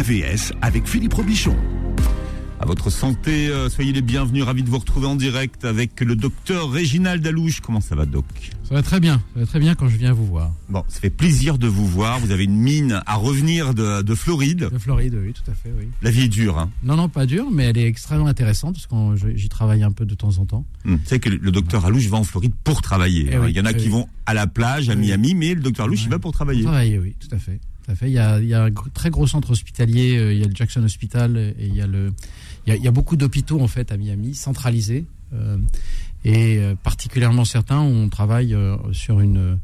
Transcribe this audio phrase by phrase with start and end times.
[0.00, 1.54] AVS avec Philippe Robichon.
[2.58, 6.16] À votre santé, euh, soyez les bienvenus, ravis de vous retrouver en direct avec le
[6.16, 7.60] docteur Réginald Dalouche.
[7.60, 8.24] Comment ça va, doc?
[8.64, 10.52] Ça va très bien, ça va très bien quand je viens vous voir.
[10.70, 12.18] Bon, ça fait plaisir de vous voir.
[12.18, 14.70] Vous avez une mine à revenir de, de Floride.
[14.72, 15.88] De Floride, oui, tout à fait, oui.
[16.00, 18.86] La vie est dure, hein Non, non, pas dure, mais elle est extrêmement intéressante parce
[18.86, 20.64] que j'y travaille un peu de temps en temps.
[20.86, 23.28] Hum, Vous savez que le docteur Alouche va en Floride pour travailler.
[23.30, 23.40] Eh hein.
[23.44, 23.92] oui, il y en a eh qui oui.
[23.92, 26.62] vont à la plage, à Miami, mais le docteur Alouche, il va pour travailler.
[26.62, 27.60] Travailler, oui, tout à fait.
[27.90, 28.08] Tout à fait.
[28.08, 30.46] Il, y a, il y a un très gros centre hospitalier, euh, il y a
[30.46, 32.12] le Jackson Hospital et il y a, le,
[32.66, 35.06] il y a, il y a beaucoup d'hôpitaux en fait à Miami, centralisés.
[35.34, 35.58] euh,
[36.24, 38.54] et euh, particulièrement certains on travaille
[38.92, 39.58] sur une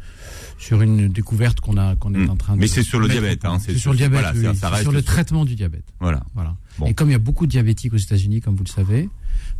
[0.59, 2.31] sur une découverte qu'on a qu'on est Hum.
[2.31, 4.33] en train de Mais c'est sur le diabète, hein, c'est sur le sur- diabète voilà,
[4.35, 4.57] oui, ça- oui.
[4.57, 6.23] ça C'est reste sur le sur- traitement du diabète Voilà.
[6.35, 6.87] voilà Bon.
[6.87, 9.11] et comme il y a beaucoup de diabétiques aux États-Unis comme vous le savez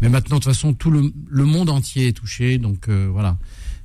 [0.01, 3.37] mais maintenant de toute façon tout le, le monde entier est touché donc euh, voilà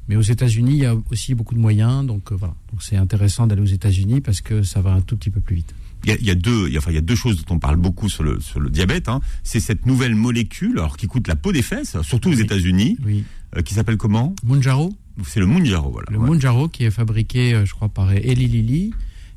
[0.08, 2.98] mais aux États-Unis il y a aussi beaucoup de moyens donc euh, voilà donc c'est
[2.98, 6.10] intéressant d'aller aux États-Unis parce que ça va un tout petit peu plus vite Il
[6.10, 7.38] y a, il y a deux, il y a, enfin, il y a deux choses
[7.46, 9.08] dont on parle beaucoup sur le, sur le diabète.
[9.08, 9.20] Hein.
[9.44, 12.42] C'est cette nouvelle molécule, alors qui coûte la peau des fesses, surtout aux Oui.
[12.42, 13.24] États-Unis, oui
[13.56, 14.34] euh, qui s'appelle comment?
[14.44, 14.92] Mounjaro
[15.28, 16.08] C'est le Mounjaro, voilà.
[16.10, 16.26] Le Ouais.
[16.28, 18.94] Mounjaro qui est fabriqué, euh, je crois, par Eli Lilly,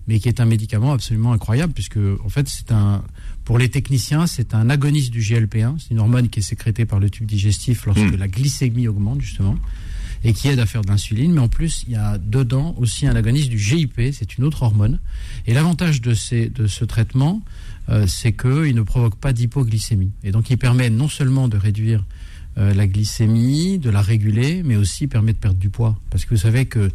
[0.09, 3.03] mais qui est un médicament absolument incroyable, puisque en fait, c'est un,
[3.45, 5.77] pour les techniciens, c'est un agoniste du GLP-1.
[5.81, 8.17] C'est une hormone qui est sécrétée par le tube digestif lorsque Mm.
[8.17, 9.57] la glycémie augmente justement,
[10.25, 11.33] et qui aide à faire de l'insuline.
[11.33, 14.63] Mais en plus, il y a dedans aussi un agoniste du GIP, c'est une autre
[14.63, 14.99] hormone.
[15.47, 17.43] Et l'avantage de, ces, de ce traitement,
[17.91, 22.03] euh, c'est qu'il ne provoque pas d'hypoglycémie, et donc il permet non seulement de réduire
[22.57, 25.99] euh, la glycémie, de la réguler, mais aussi permet de perdre du poids.
[26.11, 26.91] Parce que vous savez que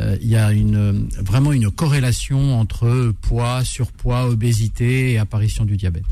[0.00, 5.76] euh, il y a une, vraiment une corrélation entre poids, surpoids, obésité et apparition du
[5.76, 6.04] diabète.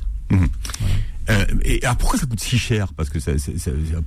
[1.31, 2.92] Euh, et alors pourquoi ça coûte si cher?
[2.94, 3.33] Parce que ça-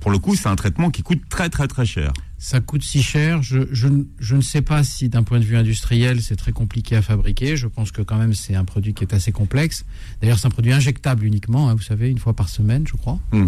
[0.00, 2.12] pour le coup, c'est un traitement qui coûte très très très cher.
[2.46, 3.42] Ça coûte si cher.
[3.42, 6.52] Je, je, ne- je ne sais pas si d'un point de vue industriel, c'est très
[6.52, 7.56] compliqué à fabriquer.
[7.56, 9.86] Je pense que quand même, c'est un produit qui est assez complexe.
[10.20, 13.18] D'ailleurs, c'est un produit injectable uniquement, hein, vous savez, une fois par semaine, je crois.
[13.32, 13.46] Mm.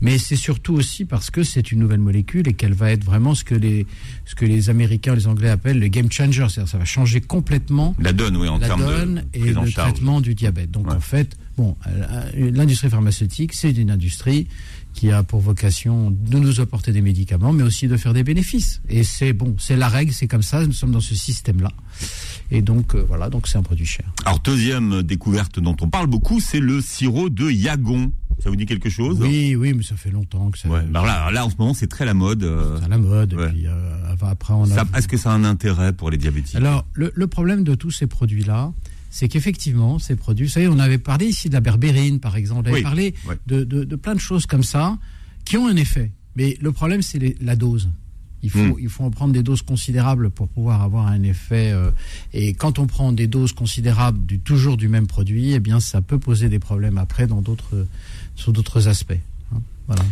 [0.00, 3.34] Mais c'est surtout aussi parce que c'est une nouvelle molécule et qu'elle va être vraiment
[3.34, 3.86] ce que les,
[4.24, 6.46] ce que les Américains, les Anglais appellent le game changer.
[6.48, 9.70] C'est-à-dire, ça va changer complètement La donne, oui, en la termes donne de et le
[9.72, 10.70] traitement du diabète.
[10.70, 10.94] Donc Ouais.
[10.94, 14.46] en fait, bon, euh, l'industrie pharmaceutique, c'est une industrie
[14.98, 18.80] qui a pour vocation de nous apporter des médicaments, mais aussi de faire des bénéfices.
[18.88, 20.66] Et c'est bon, c'est la règle, c'est comme ça.
[20.66, 21.70] Nous sommes dans ce système-là.
[22.50, 24.06] Et donc euh, voilà, donc c'est un produit cher.
[24.24, 28.10] Alors deuxième découverte dont on parle beaucoup, c'est le sirop de Yagon.
[28.42, 29.18] Ça vous dit quelque chose?
[29.20, 30.68] Oui, oui, mais ça fait longtemps que ça.
[30.68, 30.82] Ouais.
[30.90, 32.42] Alors là, là, en ce moment, c'est très la mode.
[32.42, 33.34] euh, c'est la mode.
[33.34, 33.48] Ouais.
[33.50, 34.84] Puis, euh, après, on a.
[34.96, 36.54] Est-ce que ça a un intérêt pour les diabétiques?
[36.56, 38.72] Alors, le, le problème de tous ces produits-là,
[39.10, 42.62] c'est qu'effectivement, ces produits, vous savez, on avait parlé ici de la berbérine, par exemple,
[42.66, 43.36] on avait Oui, parlé ouais.
[43.46, 44.98] de, de- de plein de choses comme ça
[45.44, 46.10] qui ont un effet.
[46.36, 47.88] Mais le problème, c'est la dose.
[48.44, 48.74] Il faut, Mm.
[48.78, 51.72] il faut en prendre des doses considérables pour pouvoir avoir un effet.
[51.72, 51.90] euh,
[52.32, 56.00] et quand on prend des doses considérables du, toujours du même produit, eh bien, ça
[56.02, 57.86] peut poser des problèmes après dans d'autres,
[58.36, 59.18] sur d'autres aspects.
[59.52, 59.60] hein.
[59.88, 60.04] Voilà.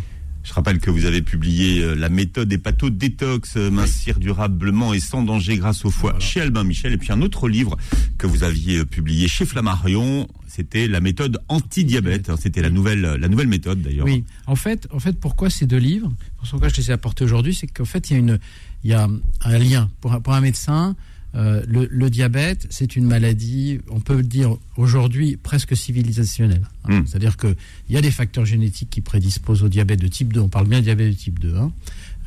[0.46, 5.22] Je rappelle que vous avez publié euh, la méthode hépato-détox, euh, mincir durablement et sans
[5.24, 6.24] danger grâce au foie Voilà.
[6.24, 6.92] chez Albin Michel.
[6.92, 7.76] Et puis un autre livre
[8.16, 12.30] que vous aviez euh, publié chez Flammarion, c'était la méthode anti-diabète.
[12.40, 14.06] C'était la nouvelle, la nouvelle méthode d'ailleurs.
[14.06, 16.12] Oui, en fait, en fait, pourquoi ces deux livres?
[16.38, 18.38] Pourquoi je les ai apportés aujourd'hui C'est qu'en fait, il y a, une,
[18.84, 19.08] il y a
[19.42, 19.90] un lien.
[20.00, 20.94] Pour un, pour un médecin,
[21.36, 26.66] euh, le, le diabète, c'est une maladie, on peut le dire aujourd'hui, presque civilisationnelle.
[26.88, 27.00] hein.
[27.00, 27.06] Mm.
[27.06, 27.54] C'est-à-dire qu'il
[27.90, 30.40] y a des facteurs génétiques qui prédisposent au diabète de type 2.
[30.40, 31.54] On parle bien de diabète de type 2.
[31.56, 31.72] hein.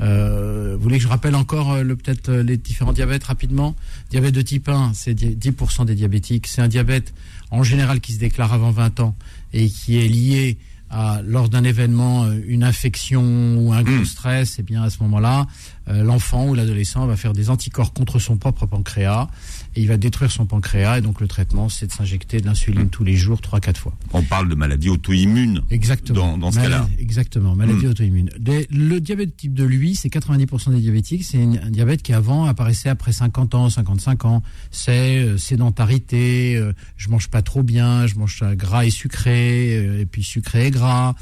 [0.02, 3.76] Euh, vous voulez que je rappelle encore euh, le- peut-être euh, les différents diabètes rapidement?
[4.12, 6.48] Diabète de type 1, c'est di- 10% des diabétiques.
[6.48, 7.14] C'est un diabète
[7.52, 9.16] en général qui se déclare avant 20 ans
[9.52, 10.58] et qui est lié
[10.90, 13.24] à, lors d'un événement, euh, une infection
[13.58, 14.06] ou un gros Mm.
[14.06, 15.48] stress, et bien à ce moment-là,
[15.90, 19.28] euh, l'enfant ou l'adolescent va faire des anticorps contre son propre pancréas
[19.76, 20.98] et il va détruire son pancréas.
[20.98, 22.90] Et donc le traitement, c'est de s'injecter de l'insuline Mm.
[22.90, 23.96] tous les jours, 3-4 fois.
[24.14, 25.62] On parle de maladie auto-immune.
[25.70, 26.32] Exactement.
[26.34, 26.88] Dans- dans ce cas-là.
[27.00, 27.90] Exactement, maladie Mm.
[27.90, 28.30] auto-immune.
[28.72, 31.24] Le diabète type 2, lui, c'est 90% des diabétiques.
[31.24, 34.44] C'est un diabète qui avant apparaissait après 50 ans, 55 ans.
[34.72, 40.02] C'est euh, sédentarité, euh, je mange pas trop bien, je mange gras et sucré, euh,
[40.02, 41.16] et puis sucré et gras.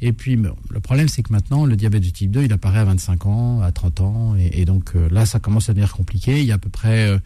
[0.00, 2.84] Et puis, le problème, c'est que maintenant, le diabète de type 2, il apparaît à
[2.84, 4.34] 25 ans, à 30 ans.
[4.38, 6.40] Et, et donc euh, là, ça commence à devenir compliqué.
[6.40, 7.18] Il y a à peu près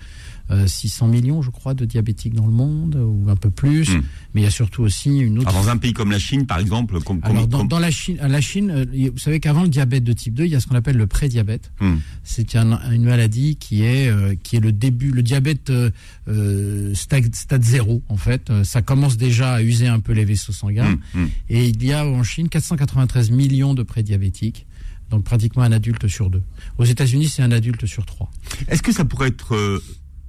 [0.66, 3.90] 600 millions, je crois, de diabétiques dans le monde, ou un peu plus.
[3.90, 4.02] Mm.
[4.34, 6.46] Mais il y a surtout aussi une autre Alors, dans un pays comme la Chine,
[6.46, 9.18] par exemple, comme, comme- alors, dans, comme- dans la Chine, à la Chine, euh, vous
[9.18, 11.70] savez qu'avant le diabète de type 2, il y a ce qu'on appelle le prédiabète.
[11.80, 11.96] Hmm.
[12.24, 15.90] C'est un- une maladie qui est, euh, qui est le début, le diabète euh,
[16.28, 18.50] euh, stade, stade zéro, en fait.
[18.50, 20.98] Euh, ça commence déjà à user un peu les vaisseaux sanguins.
[21.14, 21.28] Hmm, hmm.
[21.50, 24.66] Et il y a en Chine 493 millions de prédiabétiques.
[25.10, 26.42] Donc pratiquement un adulte sur deux.
[26.76, 28.30] Aux États-Unis, c'est un adulte sur trois.
[28.68, 29.82] Est-ce que ça pourrait être euh,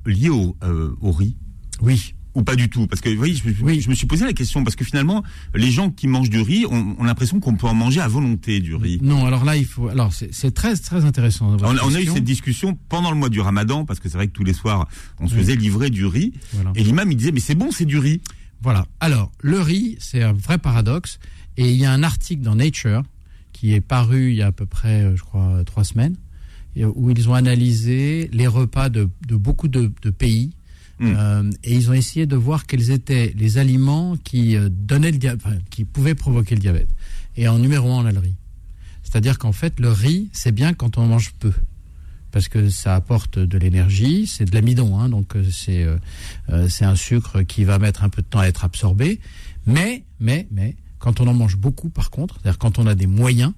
[0.05, 1.35] lié au, euh, au riz
[1.81, 2.87] Oui, ou pas du tout?
[2.87, 5.23] Parce que oui, je, me- je me suis posé la question parce que finalement,
[5.55, 8.59] les gens qui mangent du riz ont, ont l'impression qu'on peut en manger à volonté
[8.59, 8.99] du riz.
[9.01, 9.87] Non, alors là, il faut.
[9.89, 11.57] Alors, c'est très, très intéressant.
[11.61, 14.27] On, on a eu cette discussion pendant le mois du Ramadan parce que c'est vrai
[14.27, 14.87] que tous les soirs,
[15.19, 16.71] on se faisait livrer du riz Voilà.
[16.75, 18.21] et l'imam il disait mais c'est bon, c'est du riz.
[18.61, 18.85] Voilà.
[18.99, 21.17] Alors, le riz, c'est un vrai paradoxe.
[21.57, 23.03] Et il y a un article dans Nature
[23.53, 26.15] qui est paru il y a à peu près, euh, je crois, trois semaines,
[26.85, 30.51] où ils ont analysé les repas de, de beaucoup de, de pays.
[30.99, 31.13] Mm.
[31.15, 35.17] Euh, et ils ont essayé de voir quels étaient les aliments qui euh, donnaient le
[35.17, 36.89] dia- enfin, qui pouvaient provoquer le diabète.
[37.37, 38.35] Et en numéro un, on a le riz.
[39.03, 41.53] C'est-à-dire qu'en fait, le riz, c'est bien quand on mange peu.
[42.31, 46.85] Parce que ça apporte de l'énergie, c'est de l'amidon, hein, donc euh, c'est euh, c'est
[46.85, 49.19] un sucre qui va mettre un peu de temps à être absorbé.
[49.65, 53.07] Mais, mais, mais, quand on en mange beaucoup, par contre, c'est-à-dire quand on a des
[53.07, 53.53] moyens,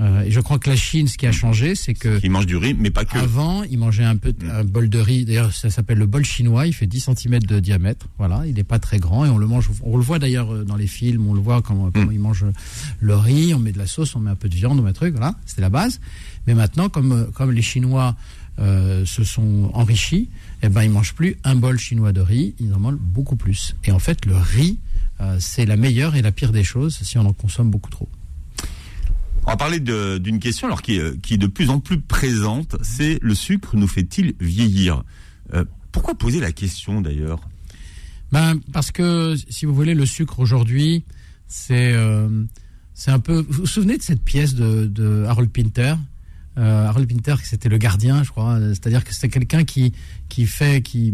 [0.00, 2.46] euh, et je crois que la Chine, ce qui a changé, c'est que Qui mange
[2.46, 3.18] du riz, mais pas que.
[3.18, 5.24] avant, il mangeait un peu un bol de riz.
[5.24, 6.66] D'ailleurs, ça s'appelle le bol chinois.
[6.66, 8.06] Il fait 10 cm de diamètre.
[8.16, 9.68] Voilà, il n'est pas très grand et on le mange.
[9.82, 11.26] On le voit d'ailleurs euh, dans les films.
[11.28, 12.46] On le voit comment, comment ils mangent
[13.00, 13.54] le riz.
[13.54, 15.12] On met de la sauce, on met un peu de viande, on met un truc.
[15.12, 16.00] Voilà, c'était la base.
[16.46, 18.16] Mais maintenant, comme euh, comme les Chinois
[18.60, 20.30] euh, se sont enrichis,
[20.62, 22.54] eh ben ils mangent plus un bol chinois de riz.
[22.58, 23.76] Ils en mangent beaucoup plus.
[23.84, 24.78] Et en fait, le riz,
[25.20, 28.08] euh, c'est la meilleure et la pire des choses si on en consomme beaucoup trop.
[29.48, 33.78] On va parler d'une question qui est, de plus en plus présente, c'est le sucre
[33.78, 35.04] nous fait-il vieillir?
[35.54, 37.40] Euh, Pourquoi poser la question d'ailleurs?
[38.30, 41.02] Ben, parce que, si vous voulez, le sucre aujourd'hui,
[41.46, 42.28] c'est euh,
[42.92, 43.42] c'est un peu.
[43.48, 45.94] Vous vous souvenez de cette pièce de Harold Pinter?
[46.58, 48.58] Euh, Harold Pinter, c'était le gardien, je crois.
[48.70, 49.92] C'est-à-dire que c'était quelqu'un qui
[50.28, 51.12] qui fait qui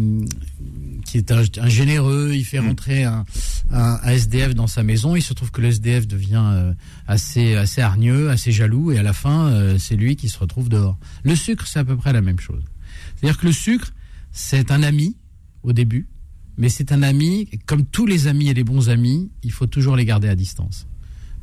[1.05, 2.33] qui est un, un généreux.
[2.35, 3.25] Il fait rentrer un,
[3.71, 5.17] un, un SDF dans sa maison.
[5.17, 6.73] Il se trouve que le SDF devient euh,
[7.07, 10.69] assez assez hargneux, assez jaloux, et à la fin, euh, c'est lui qui se retrouve
[10.69, 10.99] dehors.
[11.23, 12.63] Le sucre, c'est à peu près la même chose.
[13.17, 13.93] C'est-à-dire que le sucre,
[14.33, 15.17] c'est un ami
[15.63, 16.09] au début,
[16.57, 19.97] mais c'est un ami, comme tous les amis et les bons amis, il faut toujours
[19.97, 20.87] les garder à distance.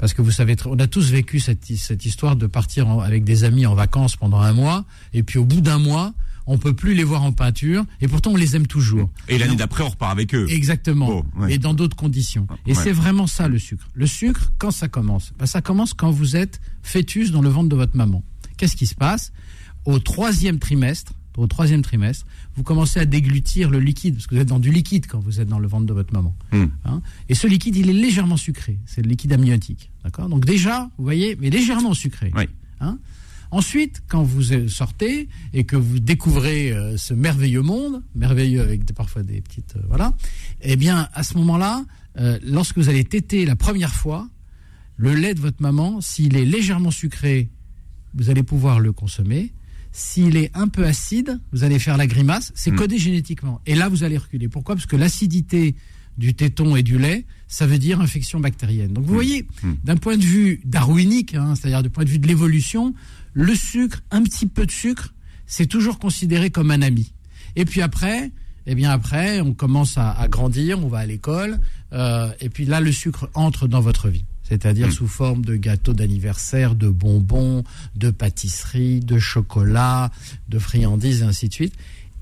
[0.01, 3.23] Parce que vous savez, on a tous vécu cette, cette histoire de partir en- avec
[3.23, 4.83] des amis en vacances pendant un mois,
[5.13, 6.13] et puis au bout d'un mois,
[6.47, 9.09] on peut plus les voir en peinture, et pourtant on les aime toujours.
[9.29, 10.47] Et l'année d'après, on repart avec eux.
[10.49, 11.23] Exactement.
[11.37, 11.53] Ouais.
[11.53, 12.47] Et dans d'autres conditions.
[12.65, 12.83] Et Ouais.
[12.83, 13.87] c'est vraiment ça le sucre.
[13.93, 15.31] Le sucre, quand ça commence?
[15.37, 18.23] Ben, Ça commence quand vous êtes fœtus dans le ventre de votre maman.
[18.57, 19.31] Qu'est-ce qui se passe?
[19.85, 22.25] Au troisième trimestre, au troisième trimestre,
[22.55, 25.39] vous commencez à déglutir le liquide, parce que vous êtes dans du liquide quand vous
[25.39, 26.35] êtes dans le ventre de votre maman.
[26.51, 26.65] Hmm.
[26.85, 28.77] Hein et ce liquide, il est légèrement sucré.
[28.85, 29.91] C'est le liquide amniotique.
[30.03, 30.27] D'accord?
[30.29, 32.31] Donc déjà, vous voyez, mais légèrement sucré.
[32.35, 32.43] Oui.
[32.79, 32.97] Hein
[33.53, 38.93] Ensuite, quand vous sortez et que vous découvrez euh, ce merveilleux monde, merveilleux avec des-
[38.93, 40.13] parfois des petites, euh, voilà,
[40.61, 41.83] eh bien, à ce moment-là,
[42.17, 44.29] euh, lorsque vous allez téter la première fois,
[44.95, 47.49] le lait de votre maman, s'il est légèrement sucré,
[48.13, 49.51] vous allez pouvoir le consommer.
[49.91, 52.51] S'il est un peu acide, vous allez faire la grimace.
[52.55, 52.75] C'est Mm.
[52.75, 53.59] codé génétiquement.
[53.65, 54.47] Et là, vous allez reculer.
[54.47, 54.75] Pourquoi?
[54.75, 55.75] Parce que l'acidité
[56.17, 58.93] du téton et du lait, ça veut dire infection bactérienne.
[58.93, 59.73] Donc vous voyez, Mm.
[59.83, 62.93] d'un point de vue darwinique, hein, c'est-à-dire du point de vue de l'évolution,
[63.33, 65.13] le sucre, un petit peu de sucre,
[65.47, 67.13] c'est toujours considéré comme un ami.
[67.55, 68.31] Et puis après,
[68.67, 71.59] eh bien après, on commence à, à grandir, on va à l'école,
[71.93, 74.23] euh, et puis là, le sucre entre dans votre vie.
[74.51, 74.91] C'est-à-dire Mm.
[74.91, 77.63] sous forme de gâteaux d'anniversaire, de bonbons,
[77.95, 80.11] de pâtisseries, de chocolat,
[80.49, 81.73] de friandises, et ainsi de suite.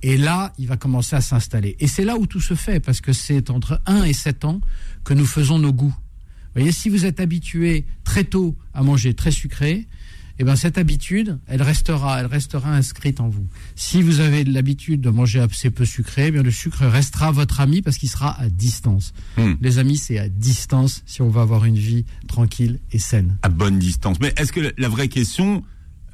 [0.04, 1.76] Et là, il va commencer à s'installer.
[1.80, 4.62] Et c'est là où tout se fait, parce que c'est entre 1 et 7 ans
[5.04, 5.88] que nous faisons nos goûts.
[5.98, 9.88] Vous voyez, si vous êtes habitué très tôt à manger très sucré,
[10.40, 13.46] eh ben cette habitude, elle restera, elle restera inscrite en vous.
[13.76, 17.60] Si vous avez l'habitude de manger assez peu sucré, eh bien le sucre restera votre
[17.60, 19.14] ami parce qu'il sera à distance.
[19.38, 19.54] Hmm.
[19.62, 23.38] Les amis, c'est à distance si on veut avoir une vie tranquille et saine.
[23.42, 24.18] à bonne distance.
[24.22, 25.64] Mais est-ce que la- la vraie question,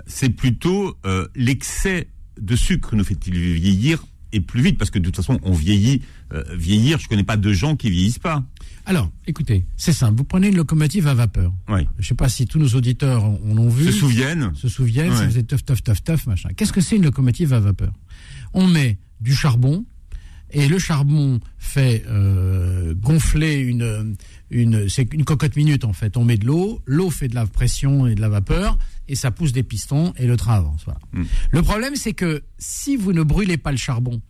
[0.07, 2.07] c'est plutôt euh, l'excès
[2.41, 4.05] de sucre nous fait-il vieillir
[4.35, 6.01] et plus vite Parce que de toute façon, on vieillit.
[6.33, 8.43] euh, vieillir, je connais pas de gens qui vieillissent pas.
[8.85, 10.17] Alors, écoutez, c'est simple.
[10.17, 11.51] Vous prenez une locomotive à vapeur.
[11.69, 11.87] Oui.
[11.97, 13.85] Je sais pas si tous nos auditeurs en en ont vu.
[13.85, 15.17] Se souviennent se souviennent, Ouais.
[15.17, 16.49] ça faisait teuf, teuf, teuf, teuf, machin.
[16.55, 17.93] Qu'est-ce que c'est une locomotive à vapeur?
[18.53, 19.85] On met du charbon,
[20.55, 24.15] et le charbon fait euh, gonfler une,
[24.49, 26.17] une, c'est une cocotte minute en fait.
[26.17, 29.29] On met de l'eau, l'eau fait de la pression et de la vapeur, et ça
[29.31, 30.81] pousse des pistons, et le train avance.
[30.85, 30.99] Voilà.
[31.13, 31.23] Mm.
[31.51, 34.21] Le problème, c'est que si vous ne brûlez pas le charbon,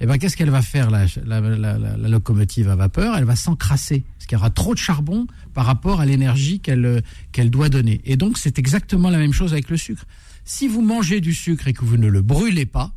[0.00, 3.16] eh ben, qu'est-ce qu'elle va faire, la, la, la- la- locomotive à vapeur?
[3.16, 7.04] Elle va s'encrasser, parce qu'il y aura trop de charbon par rapport à l'énergie qu'elle
[7.30, 8.00] qu'elle doit donner.
[8.04, 10.04] Et donc, c'est exactement la même chose avec le sucre.
[10.44, 12.90] Si vous mangez du sucre et que vous ne le brûlez pas,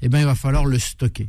[0.00, 1.28] eh ben, il va falloir le stocker.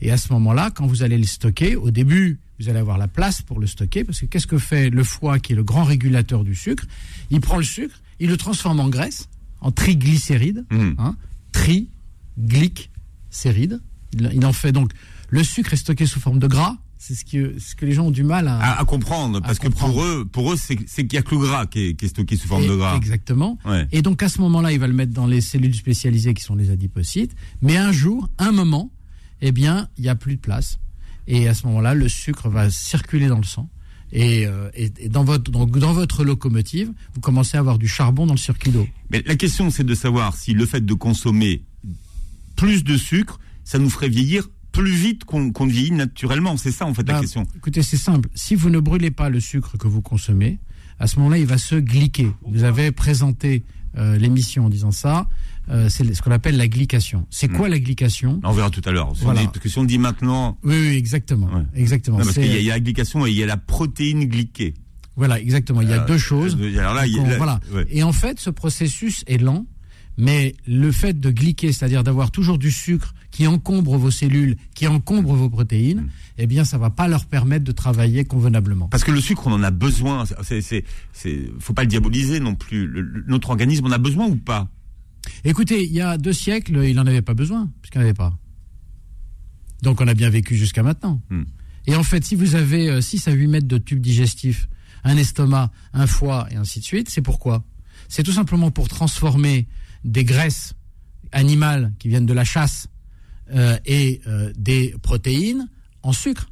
[0.00, 3.08] Et à ce moment-là, quand vous allez le stocker, au début, vous allez avoir la
[3.08, 5.84] place pour le stocker, parce que qu'est-ce que fait le foie, qui est le grand
[5.84, 6.84] régulateur du sucre?
[7.30, 9.28] Il prend le sucre, il le transforme en graisse,
[9.60, 10.94] en triglycérides, Mhm.
[10.98, 11.16] hein,
[11.52, 13.80] triglycérides.
[14.12, 14.92] Il, il en fait donc.
[15.30, 18.06] Le sucre est stocké sous forme de gras, C'est ce que, ce que les gens
[18.06, 19.92] ont du mal à, À, à comprendre, parce que comprendre.
[19.94, 22.06] pour eux, pour eux, c'est c'est qu'il y a que le gras qui est, qui
[22.06, 22.96] est stocké sous forme Et- de gras.
[22.96, 23.58] Exactement.
[23.66, 23.86] Ouais.
[23.92, 26.54] Et donc à ce moment-là, il va le mettre dans les cellules spécialisées qui sont
[26.54, 27.34] les adipocytes.
[27.60, 28.90] Mais un jour, un moment,
[29.46, 30.78] eh bien, il n'y a plus de place.
[31.26, 33.68] Et à ce moment-là, le sucre va circuler dans le sang.
[34.12, 37.88] Et, euh, et- et dans, votre, donc dans votre locomotive, vous commencez à avoir du
[37.88, 38.86] charbon dans le circuit d'eau.
[39.10, 41.62] Mais la question, c'est de savoir si le fait de consommer
[42.56, 46.56] plus de sucre, ça nous ferait vieillir plus vite qu'on ne vieillit naturellement.
[46.56, 47.46] C'est ça, en fait, la Bah, question.
[47.56, 48.28] Écoutez, c'est simple.
[48.34, 50.58] Si vous ne brûlez pas le sucre que vous consommez,
[50.98, 52.30] à ce moment-là, il va se glyquer.
[52.46, 53.64] Vous avez présenté
[53.96, 55.26] euh, l'émission en disant ça.
[55.70, 57.26] Euh, c'est ce qu'on appelle la glycation.
[57.30, 57.56] C'est Hmm.
[57.56, 59.12] quoi la glycation On verra tout à l'heure.
[59.14, 59.40] Voilà.
[59.40, 61.46] dit- Parce que si on dit maintenant, Oui, oui, exactement.
[61.46, 61.62] Ouais.
[61.74, 62.18] Exactement.
[62.18, 63.56] non, parce qu'il y, a- il y a la glycation et il y a la
[63.56, 64.74] protéine glyquée.
[65.16, 65.80] Voilà, exactement.
[65.80, 66.58] Il y a deux choses.
[66.78, 67.60] alors là, il y a- Donc, on- là, voilà.
[67.72, 67.86] ouais.
[67.88, 69.64] Et en fait, ce processus est lent,
[70.16, 74.86] mais le fait de glyquer, c'est-à-dire d'avoir toujours du sucre qui encombre vos cellules, qui
[74.86, 76.08] encombre vos protéines, Mm.
[76.38, 78.86] eh bien, ça va pas leur permettre de travailler convenablement.
[78.88, 80.24] Parce que le sucre, on en a besoin.
[80.42, 80.84] C'est,
[81.58, 82.86] faut pas le diaboliser non plus.
[82.86, 84.68] Le- le- notre organisme en a besoin ou pas?
[85.44, 88.14] Écoutez, il y a deux siècles, il n'en avait pas besoin, puisqu'il n'y en avait
[88.14, 88.38] pas.
[89.82, 91.20] Donc on a bien vécu jusqu'à maintenant.
[91.30, 91.42] Hmm.
[91.86, 94.68] Et en fait, si vous avez euh, 6 à 8 mètres de tubes digestifs,
[95.02, 97.62] un estomac, un foie et ainsi de suite, c'est pourquoi?
[98.08, 99.66] C'est tout simplement pour transformer
[100.04, 100.74] des graisses
[101.32, 102.88] animales qui viennent de la chasse
[103.54, 105.68] euh, et euh, des protéines
[106.02, 106.48] en sucre.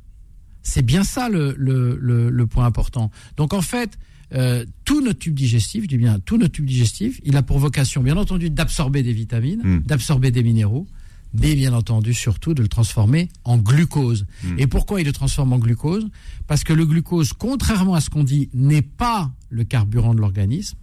[0.62, 3.10] C'est bien ça le, le, le, le point important.
[3.36, 3.98] Donc en fait,
[4.34, 7.58] euh, tout notre tube digestif, je dis bien tout notre tube digestif, il a pour
[7.58, 9.82] vocation, bien entendu, d'absorber des vitamines, Mm.
[9.86, 10.86] d'absorber des minéraux,
[11.34, 14.26] mais bien entendu surtout de le transformer en glucose.
[14.44, 14.58] Mm.
[14.58, 16.08] Et pourquoi il le transforme en glucose?
[16.46, 20.76] Parce que le glucose, contrairement à ce qu'on dit, n'est pas le carburant de l'organisme.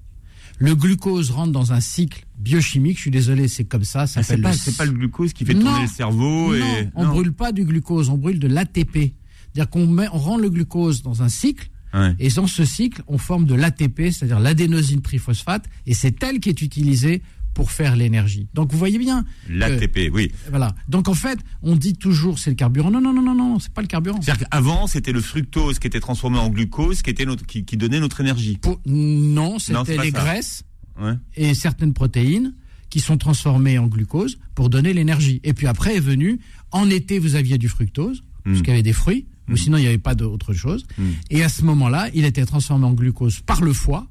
[0.59, 2.97] Le glucose rentre dans un cycle biochimique.
[2.97, 4.05] Je suis désolé, c'est comme ça.
[4.07, 5.61] ça Ah, C'est s'appelle pas, le c'est pas le glucose qui fait Non.
[5.61, 9.13] tourner le cerveau non, et on brûle pas du glucose, on brûle de l'ATP.
[9.53, 12.13] C'est-à-dire qu'on on rend le glucose dans un cycle, Ouais.
[12.19, 16.49] et dans ce cycle, on forme de l'ATP, c'est-à-dire l'adénosine triphosphate, et c'est elle qui
[16.49, 18.47] est utilisée pour faire l'énergie.
[18.53, 19.25] Donc vous voyez bien.
[19.49, 20.31] L'ATP, oui.
[20.49, 20.73] Voilà.
[20.87, 22.89] Donc en fait, on dit toujours c'est le carburant.
[22.91, 24.21] Non, non, non, non, non, c'est pas le carburant.
[24.21, 27.75] C'est-à-dire qu'avant, c'était le fructose qui était transformé en glucose, qui était notre, qui, qui
[27.77, 28.57] donnait notre énergie.
[28.61, 30.19] Pour- non, c'était les ça.
[30.19, 30.63] graisses
[31.01, 31.13] Ouais.
[31.37, 32.53] et certaines protéines
[32.89, 35.39] qui sont transformées en glucose pour donner l'énergie.
[35.43, 36.39] Et puis après est venu,
[36.71, 38.61] en été, vous aviez du fructose, parce Mm.
[38.61, 40.85] qu'il y avait des fruits, ou sinon il n'y avait pas d'autre chose.
[40.97, 41.03] Mm.
[41.29, 44.07] Et à ce moment-là, il était transformé en glucose par le foie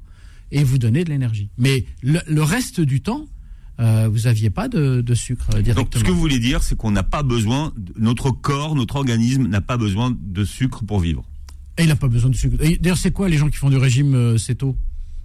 [0.51, 1.51] et vous donnait de l'énergie.
[1.59, 3.27] Mais le, le reste du temps,
[3.81, 6.01] euh, vous n'aviez pas de, de sucre euh, Donc, directement.
[6.01, 9.61] ce que vous voulez dire, c'est qu'on n'a pas besoin, notre corps, notre organisme n'a
[9.61, 11.25] pas besoin de sucre pour vivre.
[11.79, 12.57] Et il n'a pas besoin de sucre.
[12.81, 14.77] D'ailleurs, c'est quoi les gens qui font du régime euh, céto,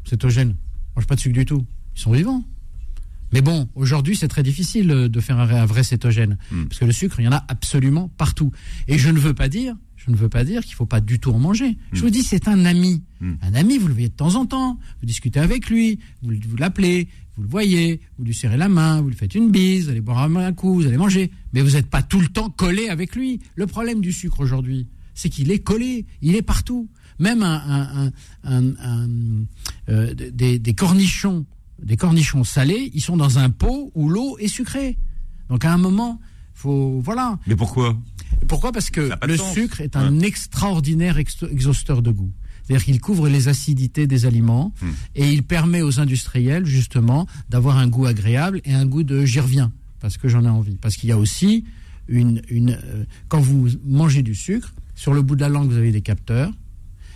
[0.06, 0.50] cétogène?
[0.50, 1.66] Ils mangent pas de sucre du tout.
[1.96, 2.44] Ils sont vivants.
[3.32, 6.38] Mais bon, aujourd'hui, c'est très difficile de faire un, vrai- un vrai cétogène.
[6.52, 6.66] Mm.
[6.66, 8.52] Parce que le sucre, il y en a absolument partout.
[8.88, 11.20] Et je ne veux pas dire, je ne veux pas dire qu'il faut pas du
[11.20, 11.78] tout en manger.
[11.94, 13.04] Je vous dis, c'est un ami.
[13.22, 13.34] Mm.
[13.42, 14.78] Un ami, vous le voyez de temps en temps.
[15.00, 17.08] Vous discutez avec lui, vous, vous l'appelez,
[17.38, 20.02] vous le voyez, vous lui serrez la main, vous lui faites une bise, vous allez
[20.02, 21.32] boire un, coup, vous allez manger.
[21.54, 23.40] Mais vous n'êtes pas tout le temps collé avec lui.
[23.56, 26.90] Le problème du sucre aujourd'hui, c'est qu'il est collé, il est partout.
[27.20, 28.12] Même un, un- un-
[28.44, 29.46] un- un-
[29.90, 31.46] euh, des, des cornichons,
[31.82, 34.98] des cornichons salés, ils sont dans un pot où l'eau est sucrée.
[35.50, 36.20] Donc à un moment,
[36.54, 37.38] faut voilà.
[37.48, 37.98] Mais pourquoi?
[38.48, 38.72] Pourquoi?
[38.72, 39.54] Parce que le sens.
[39.54, 42.32] sucre est un extraordinaire ex- exhausteur de goût.
[42.64, 44.92] C'est-à-dire qu'il couvre les acidités des aliments Hmm.
[45.16, 49.40] et il permet aux industriels justement d'avoir un goût agréable et un goût de j'y
[49.42, 50.78] reviens parce que j'en ai envie.
[50.78, 51.66] Parce qu'il y a aussi
[52.08, 55.78] une, une euh, quand vous mangez du sucre, sur le bout de la langue vous
[55.78, 56.52] avez des capteurs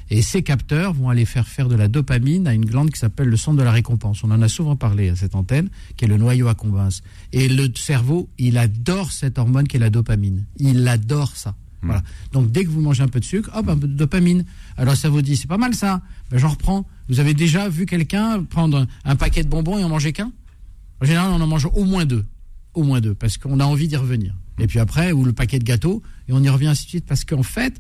[0.10, 3.28] et ces capteurs vont aller faire faire de la dopamine à une glande qui s'appelle
[3.28, 4.24] le centre de la récompense.
[4.24, 7.02] On en a souvent parlé à cette antenne, qui est le noyau accumbens.
[7.34, 10.46] Et le cerveau, il adore cette hormone qui est la dopamine.
[10.58, 11.56] Il adore ça.
[11.82, 12.02] Voilà.
[12.32, 14.46] Donc dès que vous mangez un peu de sucre, hop, un peu de dopamine.
[14.78, 16.02] Alors ça vous dit, c'est pas mal ça.
[16.32, 16.86] Ben, j'en reprends.
[17.08, 20.32] Vous avez déjà vu quelqu'un prendre un, un paquet de bonbons et en manger qu'un?
[21.02, 22.26] En général, on en mange au moins deux.
[22.74, 24.36] Au moins deux, parce qu'on a envie d'y revenir.
[24.60, 27.06] Et puis après, ou le paquet de gâteaux, et on y revient ainsi de suite,
[27.06, 27.80] parce qu'en fait,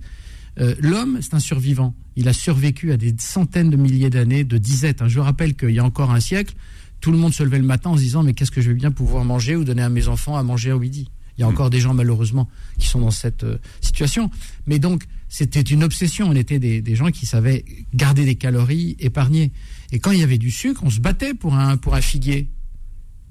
[0.59, 1.93] euh, l'homme, c'est un survivant.
[2.15, 5.01] Il a survécu à des centaines de milliers d'années de disette.
[5.01, 5.07] hein.
[5.07, 6.55] Je rappelle qu'il y a encore un siècle,
[7.01, 8.75] tout le monde se levait le matin en se disant mais qu'est-ce que je vais
[8.75, 11.09] bien pouvoir manger ou donner à mes enfants à manger au midi?
[11.37, 12.49] Il y a encore des gens malheureusement
[12.79, 14.31] qui sont dans cette euh, situation.
[14.65, 16.27] Mais donc c'était une obsession.
[16.27, 19.51] On était des, des gens qui savaient garder des calories, épargner.
[19.91, 22.49] Et quand il y avait du sucre, on se battait pour un pour un figuier.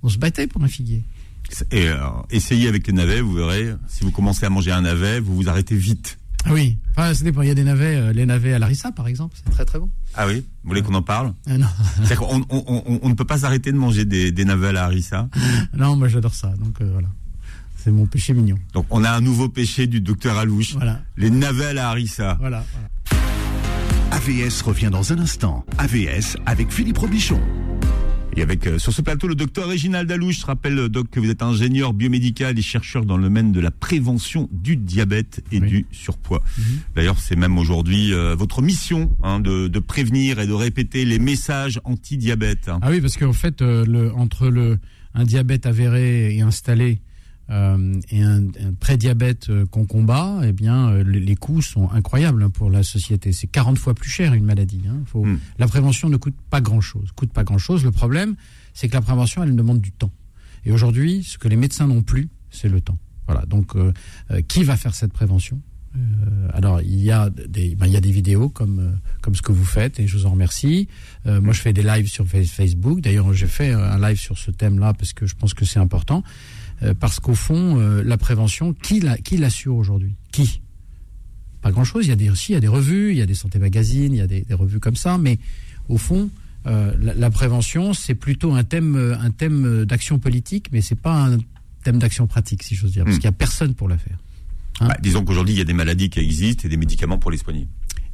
[0.05, 1.03] On se battait pour un figuier.
[1.73, 3.75] Et alors, essayez avec les navets, vous verrez.
[3.89, 6.19] Si vous commencez à manger un navet, vous vous arrêtez vite.
[6.47, 6.79] Ah oui.
[6.93, 7.43] Enfin, ça dépend.
[7.43, 9.79] Il y a des navets, euh, les navets à larissa par exemple, c'est très très
[9.79, 9.91] bon.
[10.15, 10.45] Ah oui?
[10.63, 11.35] Vous voulez qu'on en parle?
[11.49, 14.45] Ah non, C'est-à-dire qu'on on, on- on ne peut pas s'arrêter de manger des, des
[14.45, 15.29] navets à la harissa.
[15.77, 16.55] non, moi j'adore ça.
[16.59, 17.09] Donc euh, voilà.
[17.77, 18.57] C'est mon péché mignon.
[18.73, 20.75] Donc on a un nouveau péché du docteur Alouche.
[20.75, 21.01] Voilà.
[21.17, 22.37] Les navelles à harissa.
[22.41, 22.65] Voilà.
[24.13, 25.65] AVS revient dans un instant.
[25.79, 27.41] AVS avec Philippe Robichon.
[28.39, 30.41] Et avec euh, sur ce plateau le docteur Réginald Alouche.
[30.41, 33.61] Je rappelle, euh, doc, que vous êtes ingénieur biomédical et chercheur dans le domaine de
[33.61, 35.69] la prévention du diabète et Oui.
[35.69, 36.43] du surpoids.
[36.95, 41.19] D'ailleurs, c'est même aujourd'hui euh, votre mission hein, de, de prévenir et de répéter les
[41.19, 42.69] messages anti-diabète.
[42.69, 42.79] hein.
[42.83, 44.79] Ah oui, parce qu'en fait, euh, le, entre le,
[45.15, 47.01] un diabète avéré et installé
[47.51, 52.43] euh, et un, un prédiabète euh, qu'on combat, eh bien, euh, les, coûts sont incroyables
[52.43, 53.33] hein, pour la société.
[53.33, 54.83] C'est 40 fois plus cher une maladie.
[54.89, 55.03] hein.
[55.07, 55.39] Faut, Mm.
[55.59, 57.13] La prévention ne coûte pas grand-chose.
[57.15, 57.85] Coûte pas grand-chose.
[57.85, 58.35] Le problème,
[58.75, 60.11] c'est que la prévention, elle demande du temps.
[60.65, 62.99] Et aujourd'hui, ce que les médecins n'ont plus, c'est le temps.
[63.29, 63.47] Voilà.
[63.47, 63.93] Donc, euh,
[64.33, 65.61] euh, qui va faire cette prévention?
[65.97, 68.91] Euh, alors il y a des ben, il y a des vidéos comme euh,
[69.23, 70.89] comme ce que vous faites et je vous en remercie.
[71.25, 73.01] Euh, moi je fais des lives sur Fa- Facebook.
[73.01, 75.79] D'ailleurs j'ai fait euh, un live sur ce thème-là parce que je pense que c'est
[75.79, 76.23] important
[76.83, 80.15] Euh, parce qu'au fond euh, la prévention qui la qui l'assure aujourd'hui?
[80.33, 80.61] Qui?
[81.63, 82.05] Pas grand-chose.
[82.07, 83.59] Il y a des aussi il y a des revues, il y a des santé
[83.59, 85.39] magazines, il y a des, des revues comme ça, mais
[85.89, 86.29] au fond
[86.67, 91.29] euh, la, la prévention c'est plutôt un thème un thème d'action politique, mais c'est pas
[91.29, 91.39] un
[91.83, 93.21] thème d'action pratique si j'ose dire parce Mm.
[93.21, 94.19] qu'il y a personne pour la faire.
[94.81, 97.31] Hein Bah, disons qu'aujourd'hui, il y a des maladies qui existent et des médicaments pour
[97.31, 97.67] les soigner.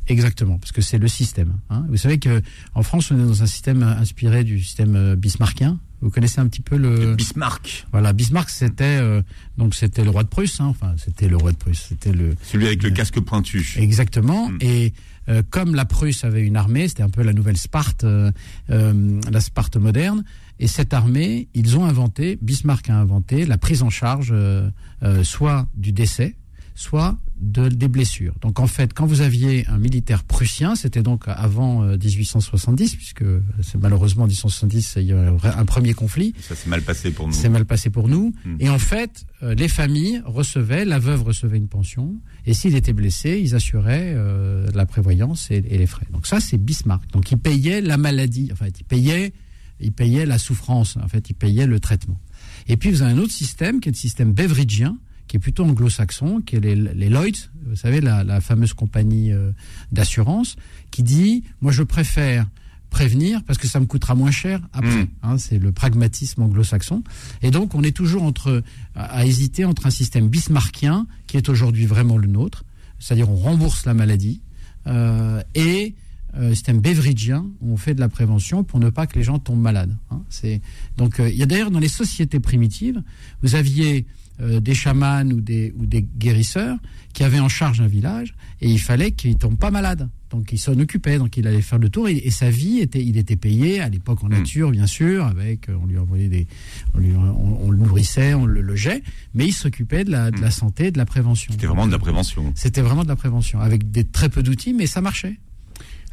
[0.06, 1.54] Exactement, parce que c'est le système.
[1.70, 1.84] hein.
[1.88, 2.42] Vous savez que
[2.74, 5.80] en France, on est dans un système inspiré du système bismarckien.
[6.02, 7.14] Vous connaissez un petit peu le.
[7.14, 9.22] Bismarck, Voilà, Bismarck, c'était euh,
[9.56, 10.60] donc c'était le roi de Prusse.
[10.60, 10.66] hein.
[10.66, 11.86] Enfin, c'était le roi de Prusse.
[11.88, 13.76] C'était le celui avec le casque pointu.
[13.78, 14.48] exactement.
[14.50, 14.58] Mm.
[14.60, 14.92] Et
[15.28, 18.32] euh, comme la Prusse avait une armée, c'était un peu la nouvelle Sparte, euh,
[18.70, 20.24] euh, la Sparte moderne.
[20.58, 24.68] Et cette armée, ils ont inventé, Bismarck a inventé la prise en charge euh,
[25.02, 26.34] euh, soit du décès,
[26.74, 28.34] soit de, des blessures.
[28.40, 33.24] Donc en fait, quand vous aviez un militaire prussien, c'était donc avant euh, 1870, puisque
[33.62, 36.34] c'est malheureusement en 1870, il y a eu un premier conflit.
[36.40, 37.34] Ça s'est mal passé pour nous.
[37.34, 38.32] C'est mal passé pour nous.
[38.44, 38.56] Mm.
[38.60, 42.14] Et en fait, euh, les familles recevaient, la veuve recevait une pension,
[42.46, 46.06] et s'il était blessé, ils assuraient euh, la prévoyance et, et les frais.
[46.12, 47.10] Donc ça, c'est Bismarck.
[47.10, 49.32] Donc il payait la maladie, en fait, il payait,
[49.80, 52.20] il payait la souffrance, en fait, il payait le traitement.
[52.68, 54.96] Et puis vous avez un autre système qui est le système beveridgien,
[55.32, 59.32] qui est plutôt anglo-saxon, qui est les, les Lloyds, vous savez, la, la fameuse compagnie
[59.32, 59.50] euh,
[59.90, 60.56] d'assurance,
[60.90, 62.46] qui dit, moi je préfère
[62.90, 65.04] prévenir parce que ça me coûtera moins cher après.
[65.04, 65.08] Mm.
[65.22, 67.02] Hein, c'est le pragmatisme anglo-saxon.
[67.40, 68.62] Et donc, on est toujours entre,
[68.94, 72.64] à, à hésiter entre un système bismarckien, qui est aujourd'hui vraiment le nôtre,
[72.98, 74.42] c'est-à-dire on rembourse la maladie,
[74.86, 75.94] euh, et
[76.36, 79.38] euh, système beveridgien, où on fait de la prévention pour ne pas que les gens
[79.38, 79.96] tombent malades.
[80.10, 80.20] hein.
[80.28, 80.60] C'est
[80.98, 83.02] donc euh, il y a d'ailleurs dans les sociétés primitives,
[83.42, 84.04] vous aviez
[84.42, 86.76] euh, des chamans ou des ou des guérisseurs
[87.14, 90.08] qui avaient en charge un village et il fallait qu'ils tombent pas malades.
[90.30, 93.04] Donc il s'en occupait, donc il allait faire le tour et, et sa vie était,
[93.04, 96.46] il était payé à l'époque en nature bien sûr, avec euh, on lui envoyait des,
[96.94, 99.02] on, lui, on, on le nourrissait, on le logeait,
[99.34, 101.52] mais il s'occupait de la, de la santé, de la prévention.
[101.52, 102.52] C'était vraiment de la prévention.
[102.54, 105.38] C'était vraiment de la prévention avec des très peu d'outils, mais ça marchait.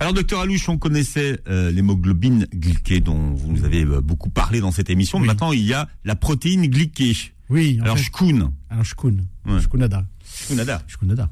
[0.02, 4.72] Alors, docteur Alouche, on connaissait euh, l'hémoglobine glyquée dont vous nous avez beaucoup parlé dans
[4.72, 5.20] cette émission.
[5.20, 5.28] Oui.
[5.28, 7.16] Maintenant, il y a la protéine glyquée.
[7.50, 7.78] Oui.
[7.80, 8.52] En Alors, fait, shkoun.
[8.70, 9.60] alors shkoun, Ouais.
[9.62, 10.06] shkounada.
[10.24, 10.82] Shkounada.
[10.88, 11.30] Shkounada.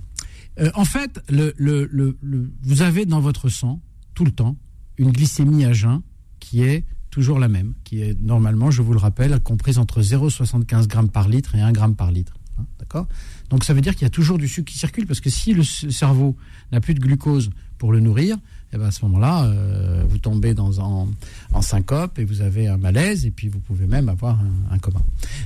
[0.59, 3.81] Euh, en fait, le, le, le, le- vous avez dans votre sang,
[4.15, 4.57] tout le temps,
[4.97, 6.01] une glycémie à jeun
[6.39, 10.87] qui est toujours la même, qui est normalement, je vous le rappelle, comprise entre 0,75
[10.87, 12.33] grammes par litre et 1 gramme par litre.
[12.59, 13.07] Hein, D'accord?
[13.49, 15.53] Donc ça veut dire qu'il y a toujours du sucre qui circule, parce que si
[15.53, 16.35] le cerveau
[16.71, 18.37] n'a plus de glucose pour le nourrir,
[18.73, 21.07] eh ben à ce moment-là, euh, vous tombez dans en,
[21.53, 24.77] en syncope et vous avez un malaise, et puis vous pouvez même avoir un, un
[24.79, 24.99] coma.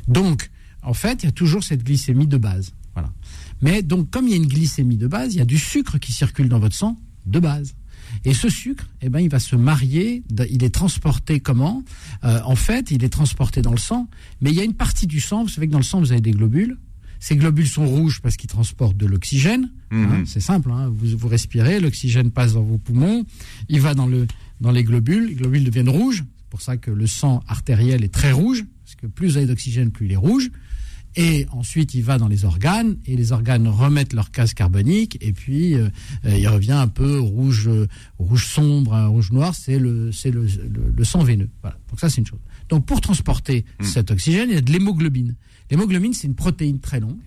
[0.07, 0.49] Donc,
[0.83, 2.73] en fait, il y a toujours cette glycémie de base.
[2.93, 3.11] Voilà.
[3.61, 5.99] Mais donc, comme il y a une glycémie de base, il y a du sucre
[5.99, 7.75] qui circule dans votre sang de base.
[8.25, 10.23] Et ce sucre, eh ben, il va se marier.
[10.49, 11.83] Il est transporté comment?
[12.25, 14.07] Euh, En fait, il est transporté dans le sang.
[14.41, 15.43] Mais il y a une partie du sang.
[15.43, 16.77] Vous savez que dans le sang, vous avez des globules.
[17.23, 19.69] Ces globules sont rouges parce qu'ils transportent de l'oxygène.
[19.91, 20.03] Mhm.
[20.11, 20.71] Hein, c'est simple.
[20.71, 20.91] hein.
[20.93, 23.23] Vous, vous respirez, l'oxygène passe dans vos poumons.
[23.69, 24.25] Il va dans, le,
[24.59, 25.27] dans les globules.
[25.29, 26.23] Les globules deviennent rouges.
[26.39, 28.65] C'est pour ça que le sang artériel est très rouge.
[28.83, 30.49] Parce que plus vous avez d'oxygène, plus il est rouge.
[31.17, 35.33] Et ensuite, il va dans les organes, et les organes remettent leur gaz carbonique, et
[35.33, 35.89] puis euh,
[36.23, 37.85] euh, il revient un peu rouge, euh,
[38.17, 41.49] rouge sombre, hein, rouge noir, c'est le, c'est le, le- le sang veineux.
[41.61, 41.77] Voilà.
[41.89, 42.39] Donc ça, c'est une chose.
[42.69, 45.35] Donc pour transporter cet oxygène, il y a de l'hémoglobine.
[45.71, 47.17] L'hémoglobine, c'est une protéine très longue,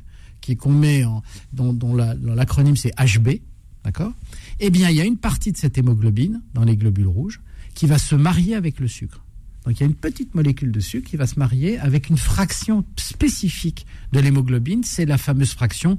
[0.40, 3.40] qui qu'on met en, dont, dont la- dont l'acronyme c'est HB,
[3.82, 4.12] d'accord?
[4.60, 7.40] Eh bien, il y a une partie de cette hémoglobine dans les globules rouges
[7.74, 9.24] qui va se marier avec le sucre.
[9.64, 12.18] Donc il y a une petite molécule de sucre qui va se marier avec une
[12.18, 15.96] fraction spécifique de l'hémoglobine, c'est la fameuse fraction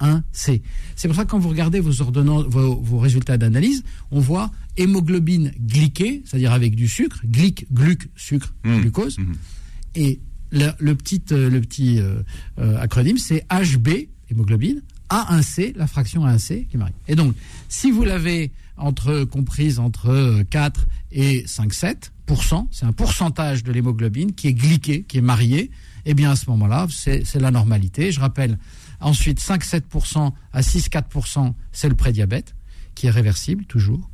[0.00, 0.60] A1C.
[0.94, 4.50] C'est pour ça que quand vous regardez vos, ordonnances, vos, vos résultats d'analyse, on voit
[4.76, 8.80] hémoglobine glyquée, c'est-à-dire avec du sucre, glyc, gluc, sucre, Mmh.
[8.80, 9.34] glucose, Mhm.
[9.94, 12.22] et le, petit, euh, euh,
[12.58, 16.92] euh, acronyme, c'est HB, hémoglobine, A1C, la fraction A1C qui marie.
[17.06, 17.34] Et donc,
[17.68, 18.50] si vous l'avez
[19.30, 25.18] comprise entre euh, 4 et 5,7%, c'est un pourcentage de l'hémoglobine qui est glyqué, qui
[25.18, 25.70] est marié,
[26.04, 28.12] eh bien à ce moment-là, c'est la normalité.
[28.12, 28.58] Je rappelle,
[29.00, 32.54] ensuite 5-7% à 6-4%, c'est le prédiabète,
[32.94, 34.08] qui est réversible toujours.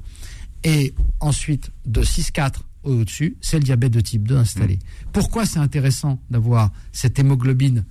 [0.64, 4.78] Et ensuite, de 6-4 au-dessus, c'est le diabète de type 2 installé.
[5.12, 7.84] Pourquoi c'est intéressant d'avoir cette hémoglobine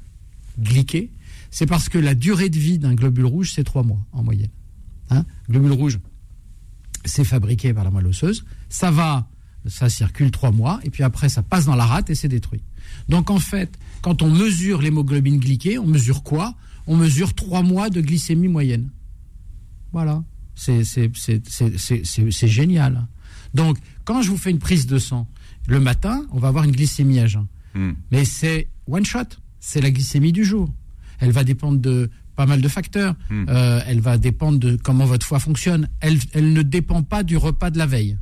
[0.60, 1.12] glyquée?
[1.51, 4.49] C'est parce que la durée de vie d'un globule rouge, c'est 3 mois en moyenne.
[5.10, 5.25] Hein?
[5.49, 5.99] Globule rouge,
[7.06, 8.45] c'est fabriqué par la moelle osseuse.
[8.69, 9.27] Ça va,
[9.67, 12.63] ça circule 3 mois, et puis après, ça passe dans la rate et c'est détruit.
[13.10, 16.56] Donc en fait, quand on mesure l'hémoglobine glyquée, on mesure quoi?
[16.88, 18.89] On mesure 3 mois de glycémie moyenne.
[19.91, 20.23] Voilà.
[20.56, 20.84] C'est
[22.47, 23.08] génial.
[23.53, 25.27] Donc, quand je vous fais une prise de sang,
[25.67, 27.47] le matin, on va avoir une glycémie à jeun.
[27.73, 27.93] Hmm.
[28.11, 29.19] Mais c'est one shot.
[29.59, 30.73] C'est la glycémie du jour.
[31.19, 33.15] Elle va dépendre de pas mal de facteurs.
[33.29, 33.45] Hmm.
[33.47, 35.87] Euh, elle va dépendre de comment votre foie fonctionne.
[35.99, 38.17] Elle, elle ne dépend pas du repas de la veille.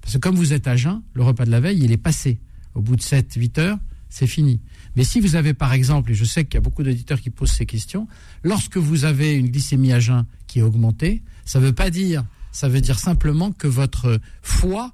[0.00, 2.40] Parce que comme vous êtes à jeun, le repas de la veille, il est passé.
[2.74, 4.60] Au bout de 7-8 heures, c'est fini.
[4.96, 7.30] Mais si vous avez par exemple, et je sais qu'il y a beaucoup d'auditeurs qui
[7.30, 8.08] posent ces questions,
[8.42, 12.24] lorsque vous avez une glycémie à jeun qui est augmentée, ça ne veut pas dire,
[12.52, 14.92] ça veut dire simplement que votre foie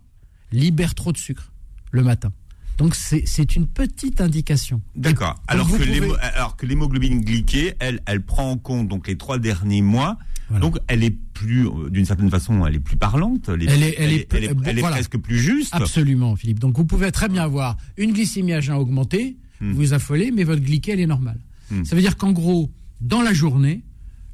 [0.53, 1.53] libère trop de sucre
[1.91, 2.33] le matin.
[2.79, 4.83] Donc c'est une petite indication.
[4.97, 5.37] D'accord.
[5.47, 9.17] Alors que pouvez- l'hémo- alors que l'hémoglobine glyquée, elle, elle prend en compte donc les
[9.17, 10.19] trois derniers mois.
[10.49, 10.61] Voilà.
[10.61, 13.49] Donc elle est plus, d'une certaine façon, elle est plus parlante.
[13.49, 14.97] Elle est, Elle est- elle est- elle est, elle est voilà.
[14.97, 15.73] presque plus juste.
[15.73, 16.59] Absolument, Philippe.
[16.59, 19.71] Donc vous pouvez très bien avoir une glycémie à jeun augmentée, Hmm.
[19.71, 21.39] vous vous affolez, mais votre glycée, elle est normale.
[21.71, 21.85] Hmm.
[21.85, 23.85] Ça veut dire qu'en gros, dans la journée,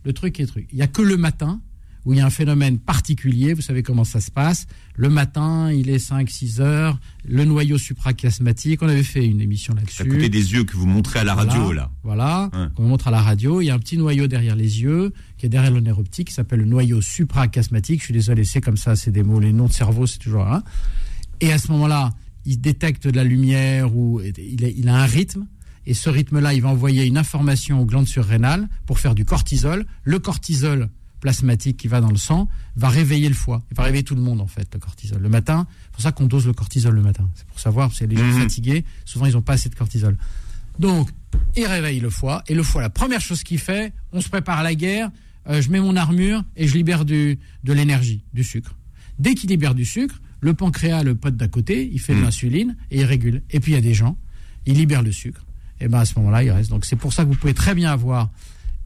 [0.04, 0.66] le truc est truc.
[0.72, 1.60] Il n'y a que le matin
[2.04, 4.66] où il y a un phénomène particulier, vous savez comment ça se passe.
[4.96, 10.02] Le matin, il est 5-6 heures, le noyau suprachiasmatique, on avait fait une émission C'est
[10.02, 10.16] à là-dessus.
[10.18, 11.90] côté des yeux que vous montrez à la Voilà, radio là.
[12.02, 12.66] Voilà, Ouais.
[12.74, 13.60] qu'on montre à la radio.
[13.60, 16.28] Il y a un petit noyau derrière les yeux, qui est derrière le nerf optique,
[16.28, 18.00] qui s'appelle le noyau suprachiasmatique.
[18.00, 20.46] Je suis désolé, c'est comme ça, c'est des mots, les noms de cerveau, c'est toujours
[20.46, 20.62] un.
[21.40, 22.10] Et à ce moment-là,
[22.46, 25.46] il détecte de la lumière ou il a, il a un rythme.
[25.86, 29.86] Et ce rythme-là, il va envoyer une information aux glandes surrénales pour faire du cortisol.
[30.04, 30.88] Le cortisol
[31.20, 33.62] plasmatique qui va dans le sang va réveiller le foie.
[33.70, 35.20] Il va réveiller tout le monde, en fait, le cortisol.
[35.20, 37.28] Le matin, c'est pour ça qu'on dose le cortisol le matin.
[37.34, 38.40] C'est pour savoir, parce que les gens Mhm.
[38.42, 40.16] fatigués, souvent, ils n'ont pas assez de cortisol.
[40.78, 41.10] Donc,
[41.56, 42.42] il réveille le foie.
[42.48, 45.10] Et le foie, la première chose qu'il fait, on se prépare à la guerre,
[45.48, 48.74] euh, je mets mon armure et je libère du, de l'énergie, du sucre.
[49.18, 52.24] Dès qu'il libère du sucre, le pancréas, le pote d'à côté, il fait de Mm.
[52.24, 53.42] l'insuline et il régule.
[53.50, 54.16] Et puis il y a des gens,
[54.64, 55.44] ils libèrent le sucre.
[55.80, 56.70] Et ben à ce moment-là, il reste.
[56.70, 58.30] Donc c'est pour ça que vous pouvez très bien avoir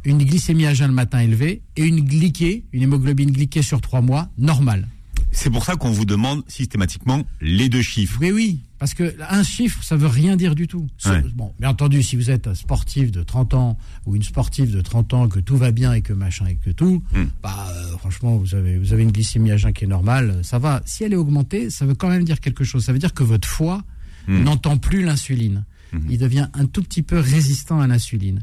[0.04, 4.00] une glycémie à jeun le matin élevée et une glyquée, une hémoglobine glyquée sur trois
[4.00, 4.88] mois normale.
[5.32, 8.18] C'est pour ça qu'on vous demande systématiquement les deux chiffres.
[8.20, 10.86] Oui, oui, parce que un chiffre, ça veut rien dire du tout.
[11.06, 11.22] Ouais.
[11.34, 14.80] Bon, bien entendu, si vous êtes un sportif de 30 ans ou une sportive de
[14.80, 17.24] 30 ans, que tout va bien et que machin et que tout, Hmm.
[17.42, 20.60] bah euh, franchement, vous avez, vous avez une glycémie à jeun qui est normale, ça
[20.60, 20.82] va.
[20.86, 22.84] Si elle est augmentée, ça veut quand même dire quelque chose.
[22.84, 23.82] Ça veut dire que votre foie
[24.28, 24.42] Hmm.
[24.44, 25.64] n'entend plus l'insuline.
[25.92, 26.06] Mhm.
[26.08, 28.40] Il devient un tout petit peu résistant à l'insuline.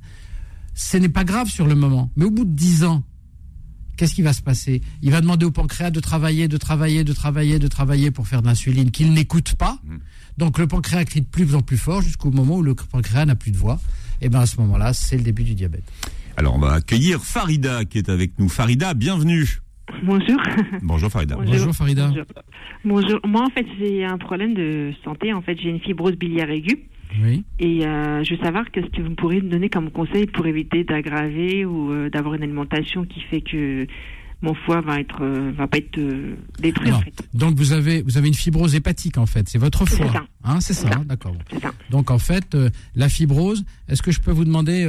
[0.83, 3.03] Ce n'est pas grave sur le moment, mais au bout de 10 ans,
[3.95, 4.81] qu'est-ce qui va se passer?
[5.03, 8.41] Il va demander au pancréas de travailler, de travailler, de travailler, de travailler pour faire
[8.41, 9.77] de l'insuline qu'il n'écoute pas.
[9.85, 9.99] Mhm.
[10.39, 13.35] Donc le pancréas crie de plus en plus fort jusqu'au moment où le pancréas n'a
[13.35, 13.79] plus de voix.
[14.21, 15.83] Et bien à ce moment-là, c'est le début du diabète.
[16.35, 18.49] Alors on va accueillir Farida qui est avec nous.
[18.49, 19.61] Farida, bienvenue.
[20.03, 20.41] Bonjour.
[20.81, 21.35] Bonjour Farida.
[21.35, 21.53] Bonjour.
[21.53, 22.07] Bonjour Farida.
[22.07, 22.25] Bonjour.
[22.83, 23.19] Bonjour.
[23.23, 25.31] Moi, en fait, j'ai un problème de santé.
[25.31, 26.87] En fait, j'ai une fibrose biliaire aiguë.
[27.23, 27.43] Oui.
[27.59, 30.83] Et euh, je veux savoir qu'est-ce que vous pourriez me donner comme conseil pour éviter
[30.83, 33.85] d'aggraver ou euh, d'avoir une alimentation qui fait que
[34.41, 35.99] mon foie va être euh, va pas être
[36.59, 37.13] détruit en fait.
[37.33, 40.11] Donc vous avez vous avez une fibrose hépatique en fait, c'est votre C'est foie.
[40.13, 40.25] ça.
[40.43, 40.97] Hein, c'est ça, ça.
[40.97, 41.35] hein, d'accord.
[41.51, 41.59] C'est.
[41.91, 42.57] Donc en fait,
[42.95, 44.87] la fibrose, est-ce que je peux vous demander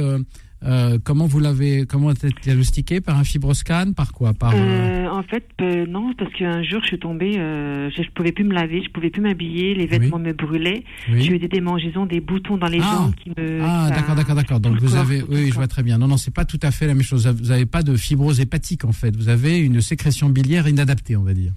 [0.65, 4.33] euh, comment vous l'avez comment a été diagnostiqué par un fibroscan, par quoi?
[4.33, 8.09] Par euh, Euh, en fait, euh, non, parce qu'un jour, je suis tombée, je, je
[8.15, 10.83] pouvais plus me laver, je pouvais plus m'habiller, les vêtements me brûlaient.
[11.11, 11.21] oui.
[11.21, 12.91] J'ai eu des démangeaisons, des boutons dans les Ah.
[12.97, 13.59] jambes qui me.
[13.61, 14.59] Ah, d'accord, d'accord, d'accord.
[14.59, 15.97] Donc vous corps, avez, oui, je vois très bien.
[15.97, 17.27] Non, non, c'est pas tout à fait la même chose.
[17.27, 19.15] Vous n'avez pas de fibrose hépatique en fait.
[19.15, 21.51] Vous avez une sécrétion biliaire inadaptée, on va dire.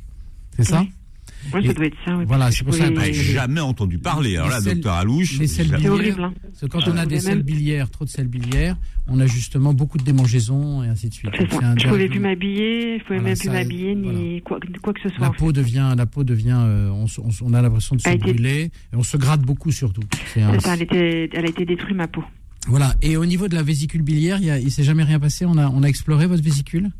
[0.56, 0.84] C'est ça?
[1.54, 1.60] Oui.
[1.60, 2.16] Ouais, ça doit être ça.
[2.16, 4.36] oui, voilà, c'est pour je ça, pouvais- bah, Ah, jamais entendu parler.
[4.36, 5.38] Alors là, Les selles- docteur Alouche.
[5.46, 6.22] C'est horrible.
[6.24, 6.34] Hein.
[6.42, 8.28] Parce que quand Ah, on a je des pouvais selles même- biliaires, trop de selles
[8.28, 11.30] biliaires, on a justement beaucoup de démangeaisons et ainsi de suite.
[11.32, 12.08] Donc, un Je pouvais dérèglement.
[12.10, 15.20] plus m'habiller, je pouvais Voilà, même plus m'habiller ni quoi, quoi que ce soit.
[15.20, 15.36] La fait.
[15.38, 16.90] peau devient, la peau devient, euh,
[17.42, 20.02] on, a l'impression de se été- brûler et on se gratte beaucoup surtout.
[20.36, 22.24] Un- ça, elle, était, elle a été détruite, ma peau.
[22.68, 22.94] Voilà.
[23.00, 25.44] Et au niveau de la vésicule biliaire, il, il s'est jamais rien passé?
[25.46, 26.90] On a, on a exploré votre vésicule?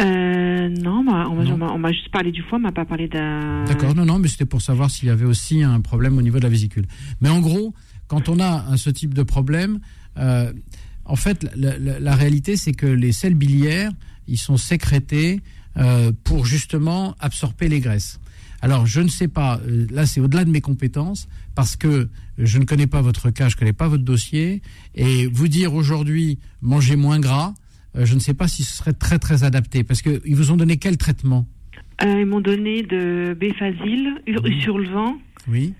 [0.00, 3.64] Euh, non, on, m'a- juste parlé du foie, on m'a pas parlé d'un.
[3.64, 3.94] D'accord.
[3.94, 6.44] Non, non, mais c'était pour savoir s'il y avait aussi un problème au niveau de
[6.44, 6.86] la vésicule.
[7.20, 7.74] Mais en gros,
[8.08, 9.80] quand on a ce type de problème,
[10.18, 10.52] euh,
[11.04, 13.92] en fait, la, la- la réalité, c'est que les sels biliaires,
[14.28, 15.40] ils sont sécrétés
[15.76, 18.18] euh, pour justement absorber les graisses.
[18.62, 22.08] Alors, je ne sais pas, euh, là c'est au-delà de mes compétences, parce que
[22.38, 24.62] je ne connais pas votre cas, je ne connais pas votre dossier,
[24.94, 27.54] et vous dire aujourd'hui, mangez moins gras,
[27.94, 30.76] je ne sais pas si ce serait très très adapté, parce qu'ils vous ont donné
[30.76, 31.46] quel traitement?
[32.02, 34.60] Euh, ils m'ont donné de Béfazil, Mhm.
[34.62, 35.16] sur le vent,
[35.48, 35.74] Oui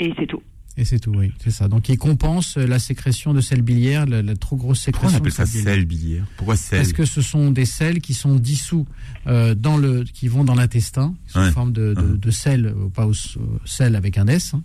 [0.00, 0.42] et c'est tout.
[0.78, 1.68] Et c'est tout, oui, c'est ça.
[1.68, 5.12] Donc, ils compensent euh, la sécrétion de sel biliaire, la, la trop grosse Pourquoi on
[5.12, 5.74] sécrétion appelle de ça sel biliaire.
[5.74, 6.24] sel biliaire?
[6.36, 6.78] Pourquoi sel?
[6.80, 8.86] Parce que ce sont des sels qui sont dissous
[9.26, 11.50] euh, dans le, qui vont dans l'intestin, sous Ouais.
[11.50, 14.62] forme de, de, de sel, euh, pas au, au sel avec un S, hein,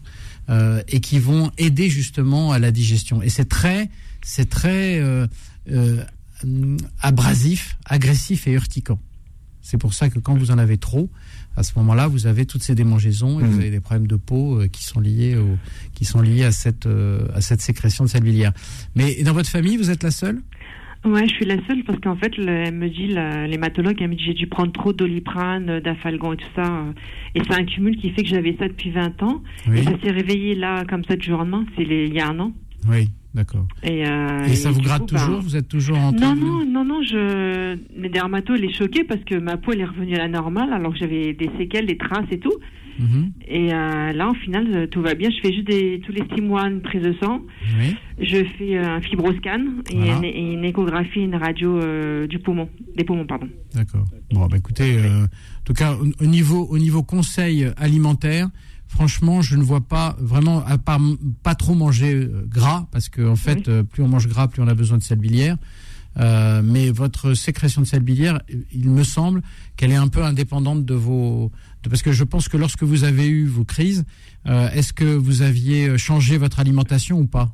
[0.50, 3.22] euh, et qui vont aider justement à la digestion.
[3.22, 3.90] Et c'est très,
[4.22, 5.28] c'est très euh,
[5.72, 6.04] euh,
[7.02, 9.00] abrasif, agressif et urticant.
[9.62, 11.10] C'est pour ça que quand vous en avez trop,
[11.56, 13.50] à ce moment-là, vous avez toutes ces démangeaisons et Mhm.
[13.50, 15.58] vous avez des problèmes de peau euh, qui sont liés au,
[15.94, 18.54] qui sont liés à cette, euh, à cette sécrétion de sel biliaire.
[18.96, 20.42] Mais dans votre famille, vous êtes la seule?
[21.04, 23.08] Ouais, je suis la seule parce qu'en fait, le- elle me dit,
[23.50, 26.64] l'hématologue, elle me dit j'ai dû prendre trop doliprane, euh, d'afalgan et tout ça.
[26.64, 26.92] euh,
[27.36, 29.42] Et c'est un cumul qui fait que j'avais ça depuis 20 ans.
[29.68, 29.80] Oui.
[29.80, 31.66] Et ça s'est réveillé là, comme ça, du jour au lendemain.
[31.76, 32.54] C'est il y a un an.
[32.88, 33.66] Oui, d'accord.
[33.84, 36.36] Et, euh, Et ça vous gratte coup, bah, toujours Vous êtes toujours en Non, train
[36.36, 37.78] de- non, non, non, je...
[38.00, 40.72] mes dermatos, il est choqué parce que ma peau, elle est revenue à la normale
[40.74, 42.54] alors que j'avais des séquelles, des traces et tout.
[43.00, 43.32] Mhm.
[43.48, 45.30] Et euh, là, au final, euh, tout va bien.
[45.32, 47.42] Je fais juste des, tous les six mois une prise de sang.
[47.80, 47.96] Oui.
[48.20, 50.18] Je fais un fibroscan et, Voilà.
[50.18, 53.48] une, et une échographie, une radio euh, du poumon, des poumons, pardon.
[53.74, 54.04] D'accord.
[54.34, 55.28] Bon, bah écoutez, en
[55.64, 58.50] tout cas, au, au niveau, au niveau conseil alimentaire,
[58.96, 61.00] franchement, je ne vois pas vraiment, à part
[61.44, 64.62] pas trop manger euh, gras, parce que en fait, euh, plus on mange gras, plus
[64.62, 65.58] on a besoin de sel biliaire.
[66.20, 68.42] Euh, mais votre sécrétion de sel biliaire,
[68.74, 69.42] il me semble
[69.78, 71.52] qu'elle est un peu indépendante de vos,
[71.84, 74.04] de- parce que je pense que lorsque vous avez eu vos crises,
[74.46, 77.54] euh, est-ce que vous aviez changé votre alimentation ou pas?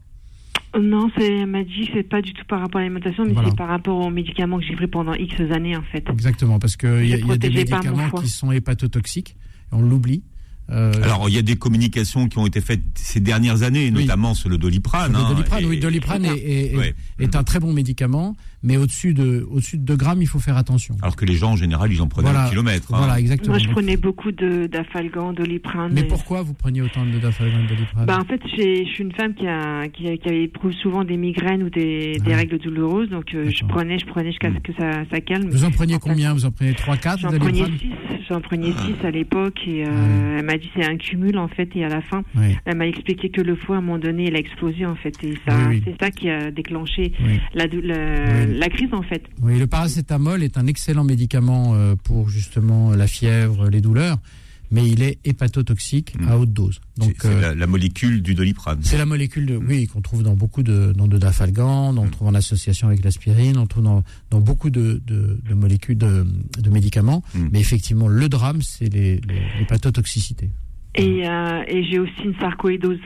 [0.77, 3.49] Non, c'est, elle m'a dit c'est pas du tout par rapport à l'alimentation, mais Voilà.
[3.49, 6.03] c'est par rapport aux médicaments que j'ai pris pendant X années, en fait.
[6.11, 9.35] Exactement, parce qu'il y, y a des médicaments qui sont hépatotoxiques,
[9.71, 10.23] on l'oublie.
[10.69, 14.01] Euh, Alors, il y a des communications qui ont été faites ces dernières années, Oui.
[14.03, 15.13] notamment sur le doliprane.
[15.13, 16.93] Le hein, Doliprane, et- oui, Doliprane est, est- est- Ouais.
[17.19, 20.57] est un très bon médicament, mais au-dessus de, au-dessus de 2 grammes, il faut faire
[20.57, 20.97] attention.
[21.01, 22.47] Alors que les gens, en général, ils en prenaient Voilà.
[22.47, 22.93] un kilomètre.
[22.93, 22.97] hein.
[22.97, 23.51] Voilà, exactement.
[23.55, 25.93] Moi, je prenais beaucoup de, d'afalgan, doliprane.
[25.93, 28.05] mais et- pourquoi vous preniez autant de dafalgan Doliprane?
[28.05, 31.15] Bah, en fait, je suis une femme qui, a, qui, a- qui éprouve souvent des
[31.17, 32.37] migraines ou des, des Ah.
[32.37, 35.49] règles douloureuses, donc euh, je prenais, je prenais jusqu'à ce que ça, ça calme.
[35.49, 36.33] Vous en preniez En fait, combien?
[36.33, 38.81] Vous en prenez 3, 4 J'en prenais Doliprane 6, j'en prenais Ah.
[38.85, 41.89] six à l'époque et euh, elle m'a dit c'est un cumul en fait et à
[41.89, 44.39] la fin Oui, elle m'a expliqué que le foie à un moment donné il a
[44.39, 45.81] explosé en fait et ça Oui, oui.
[45.85, 47.11] c'est ça qui a déclenché
[47.53, 49.23] la crise en fait.
[49.41, 54.17] Oui, le paracétamol est un excellent médicament euh, pour justement la fièvre, les douleurs,
[54.71, 56.27] mais il est hépatotoxique Mm.
[56.29, 56.79] à haute dose.
[56.99, 58.79] C'est Donc, c'est euh, la, la molécule du doliprane.
[58.81, 62.27] C'est la molécule de, oui, qu'on trouve dans beaucoup de, dans de dafalgan, on trouve
[62.27, 66.25] en association avec l'aspirine, on trouve dans, dans beaucoup de, de, de molécules de,
[66.59, 67.23] de médicaments.
[67.33, 67.47] Mm.
[67.51, 70.49] Mais effectivement, le drame, c'est les, les, l'hépatotoxicité.
[70.95, 72.99] Et, euh, et j'ai aussi une sarcoïdose.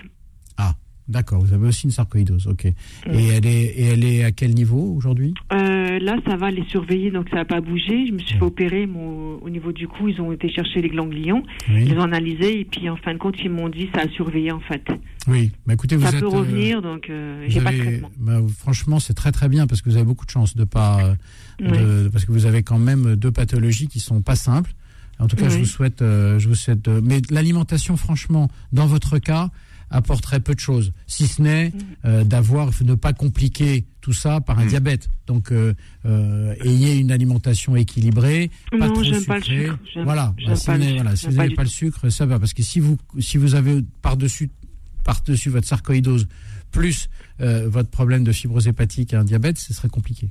[1.12, 2.66] D'accord, vous avez aussi une sarcoïdose, ok.
[2.66, 2.74] Et
[3.06, 5.34] elle est, et elle est à quel niveau aujourd'hui?
[5.52, 8.08] Euh, là ça va les surveiller donc ça n'a pas bougé.
[8.08, 10.90] Je me suis fait opérer mon, au niveau du cou ils ont été chercher les
[10.90, 14.02] ganglions, Oui, ils ont analysé et puis en fin de compte ils m'ont dit ça
[14.04, 14.84] a surveillé en fait.
[15.28, 15.52] oui.
[15.68, 18.12] Bah, écoutez, vous ça êtes, peut euh, revenir donc euh, j'ai pas de traitement.
[18.18, 21.14] bah, franchement, c'est très très bien parce que vous avez beaucoup de chance de pas,
[21.62, 24.72] euh, parce que vous avez quand même deux pathologies qui sont pas simples.
[25.20, 26.88] En tout cas, je vous souhaite, je vous souhaite.
[27.04, 29.50] mais l'alimentation, franchement, dans votre cas,
[29.92, 31.72] apporterait peu de choses, si ce n'est
[32.06, 34.70] euh, d'avoir, ne pas compliquer tout ça par un Mm.
[34.70, 35.10] diabète.
[35.28, 35.74] Donc, euh,
[36.06, 39.66] euh, ayez une alimentation équilibrée, pas Non, trop j'aime pas le sucrée.
[39.68, 40.04] sucre.
[40.04, 41.04] Voilà, bah, si pas vous le n'avez sucre.
[41.04, 42.40] voilà, si vous pas n'avez pas le sucre, ça va.
[42.40, 44.50] Parce que si vous, si vous avez par-dessus
[45.04, 46.28] par-dessus votre sarcoïdose
[46.72, 47.10] plus
[47.42, 50.30] euh, votre problème de fibrose hépatique et un diabète, ce serait compliqué.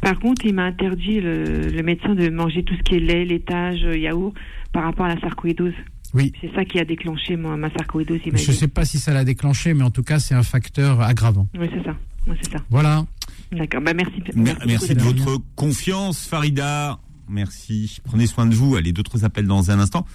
[0.00, 3.24] Par contre, il m'a interdit, le, le médecin, de manger tout ce qui est lait,
[3.24, 4.34] laitage, yaourt,
[4.72, 5.72] par rapport à la sarcoïdose.
[6.14, 6.32] Oui.
[6.40, 9.24] C'est ça qui a déclenché moi, ma sarcoïdose, Je ne sais pas si ça l'a
[9.24, 11.48] déclenché, mais en tout cas, c'est un facteur aggravant.
[11.58, 11.96] Oui, c'est ça.
[12.26, 12.58] Oui, c'est ça.
[12.70, 13.04] Voilà.
[13.52, 13.80] D'accord.
[13.82, 14.22] Bah, merci.
[14.34, 16.98] Mer- Merci de votre confiance, Farida.
[17.28, 17.98] Merci.
[18.04, 18.76] Prenez soin de vous.
[18.76, 20.06] Allez, d'autres appels dans un instant.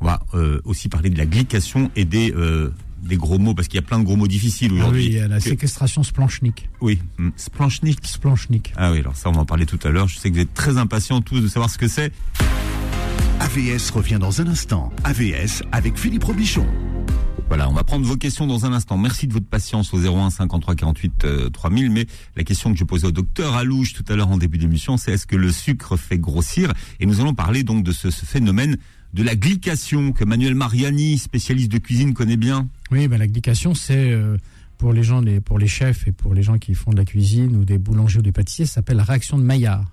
[0.00, 3.68] On va euh, aussi parler de la glycation et des, euh, des gros mots, parce
[3.68, 5.04] qu'il y a plein de gros mots difficiles Ah oui, aujourd'hui.
[5.06, 6.68] il y a la Que- séquestration splanchnique.
[6.80, 8.04] Oui, hum, splanchnick.
[8.06, 8.72] Splanchnique.
[8.76, 10.08] Ah oui, alors ça, on va en parler tout à l'heure.
[10.08, 12.12] Je sais que vous êtes très impatients tous de savoir ce que c'est.
[13.38, 14.90] AVS revient dans un instant.
[15.04, 16.66] AVS avec Philippe Robichon.
[17.48, 18.96] Voilà, on va prendre vos questions dans un instant.
[18.96, 21.90] Merci de votre patience au 01 53 48 euh, 3000.
[21.90, 24.96] Mais la question que je posais au docteur Alouche tout à l'heure en début d'émission,
[24.96, 26.72] c'est est-ce que le sucre fait grossir?
[26.98, 28.78] Et nous allons parler donc de ce, ce phénomène
[29.12, 32.68] de la glycation que Manuel Mariani, spécialiste de cuisine, connaît bien.
[32.90, 34.38] Oui, ben, la glycation, c'est euh,
[34.78, 37.04] pour les gens, les, pour les chefs et pour les gens qui font de la
[37.04, 39.84] cuisine ou des boulangers ou des pâtissiers, ça s'appelle la réaction de Maillard.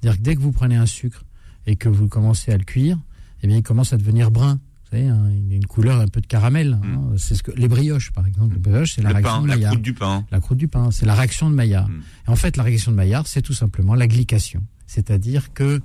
[0.00, 1.22] C'est-à-dire que dès que vous prenez un sucre
[1.66, 2.98] et que vous commencez à le cuire,
[3.42, 4.54] eh bien, il commence à devenir brun.
[4.84, 6.78] Vous savez, hein, il a une couleur un peu de caramel.
[6.82, 7.12] hein.
[7.16, 8.54] C'est ce que les brioches, par exemple.
[8.54, 9.70] Les brioches, c'est la Le réaction pain, de la Maillard.
[9.72, 10.26] croûte du pain.
[10.30, 11.88] La croûte du pain, c'est la réaction de Maillard.
[11.88, 12.02] Mm.
[12.26, 14.62] Et en fait, la réaction de Maillard, c'est tout simplement la glycation.
[14.86, 15.80] C'est-à-dire que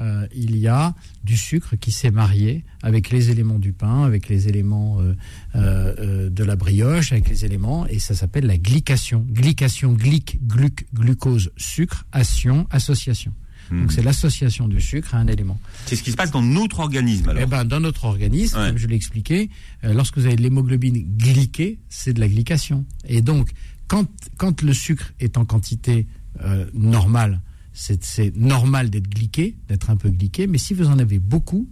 [0.00, 4.28] euh, il y a du sucre qui s'est marié avec les éléments du pain, avec
[4.28, 5.14] les éléments euh,
[5.54, 9.26] euh, euh, de la brioche, avec les éléments, et ça s'appelle la glycation.
[9.28, 13.32] Glycation, glyc, gluc, glucose, sucre, ation, association.
[13.80, 15.58] Donc c'est l'association du sucre à un élément.
[15.86, 17.42] C'est ce qui se passe dans notre organisme alors.
[17.42, 18.68] Eh ben, dans notre organisme, Ouais.
[18.68, 19.50] comme je l'ai expliqué,
[19.84, 22.84] euh, lorsque vous avez de l'hémoglobine glyquée, c'est de la glycation.
[23.06, 23.50] Et donc,
[23.88, 24.06] quand,
[24.36, 26.06] quand le sucre est en quantité
[26.42, 27.40] euh, normale,
[27.74, 31.68] c'est normal d'être glyqué, d'être un peu glyqué, mais si vous en avez beaucoup,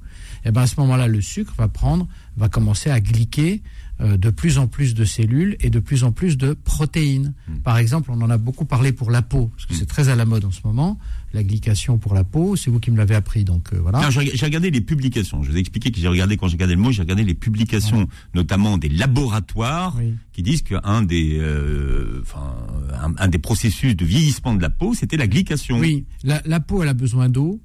[0.46, 2.08] eh ben à ce moment-là, le sucre va prendre,
[2.38, 3.60] va commencer à glyquer
[4.00, 7.34] euh, de plus en plus de cellules et de plus en plus de protéines.
[7.64, 10.16] Par exemple, on en a beaucoup parlé pour la peau, parce que c'est très à
[10.16, 10.98] la mode en ce moment,
[11.32, 14.10] la glycation pour la peau, c'est vous qui me l'avez appris, donc euh, voilà.
[14.10, 15.42] J'ai regardé les publications.
[15.42, 17.34] Je vous ai expliqué que j'ai regardé quand j'ai regardé le mot, j'ai regardé les
[17.34, 20.14] publications, notamment des laboratoires, Oui.
[20.32, 22.56] qui disent qu'un des, euh, enfin,
[23.02, 25.78] un, un des processus de vieillissement de la peau, c'était la glycation.
[25.78, 27.60] Oui, la, la peau, elle a besoin d'eau,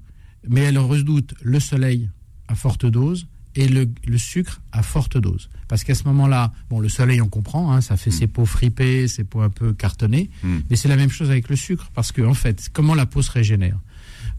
[0.47, 2.09] mais elle redoute le soleil
[2.47, 5.49] à forte dose et le, le sucre à forte dose.
[5.67, 9.07] Parce qu'à ce moment-là, bon, le soleil, on comprend, hein, ça fait ses peaux fripées,
[9.07, 10.57] ses peaux un peu cartonnées, Mm.
[10.69, 13.21] mais c'est la même chose avec le sucre, parce que, en fait, comment la peau
[13.21, 13.79] se régénère?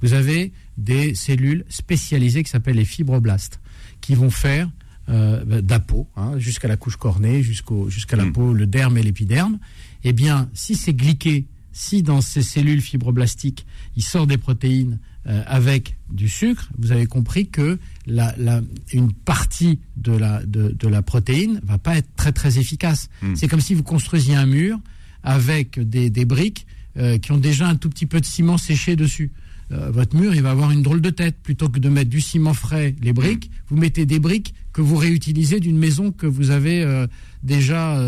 [0.03, 3.61] Vous avez des cellules spécialisées qui s'appellent les fibroblastes,
[4.01, 4.71] qui vont faire
[5.09, 8.33] euh, bah, de la peau, hein, jusqu'à la couche cornée, jusqu'au, jusqu'à la Mm.
[8.33, 9.59] peau, le derme et l'épiderme.
[10.05, 14.99] Eh bien, si c'est glyqué, si dans ces cellules fibroblastiques, il sort des protéines
[15.29, 18.63] euh, avec du sucre, vous avez compris que la, la-
[18.93, 23.09] une partie de la, de, de la protéine va pas être très très efficace.
[23.23, 23.35] Mm.
[23.35, 24.79] C'est comme si vous construisiez un mur
[25.25, 28.95] avec des, des briques euh, qui ont déjà un tout petit peu de ciment séché
[28.95, 29.33] dessus.
[29.73, 31.37] Euh, votre mur, il va avoir une drôle de tête.
[31.43, 34.97] Plutôt que de mettre du ciment frais, les briques, vous mettez des briques que vous
[34.97, 37.07] réutilisez d'une maison que vous avez
[37.43, 37.99] déjà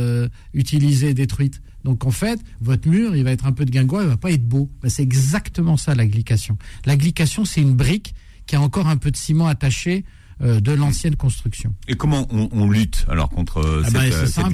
[0.54, 1.60] utilisée, détruite.
[1.84, 4.30] Donc en fait, votre mur, il va être un peu de guingois, il va pas
[4.32, 4.70] être beau.
[4.82, 6.58] Ben, c'est exactement ça la glycation.
[6.84, 8.14] La glycation, c'est une brique
[8.46, 10.04] qui a encore un peu de ciment attaché
[10.40, 11.74] euh, de l'ancienne construction.
[11.88, 14.44] Et comment on, on lutte alors contre euh, Ah cette, ben, c'est euh, cette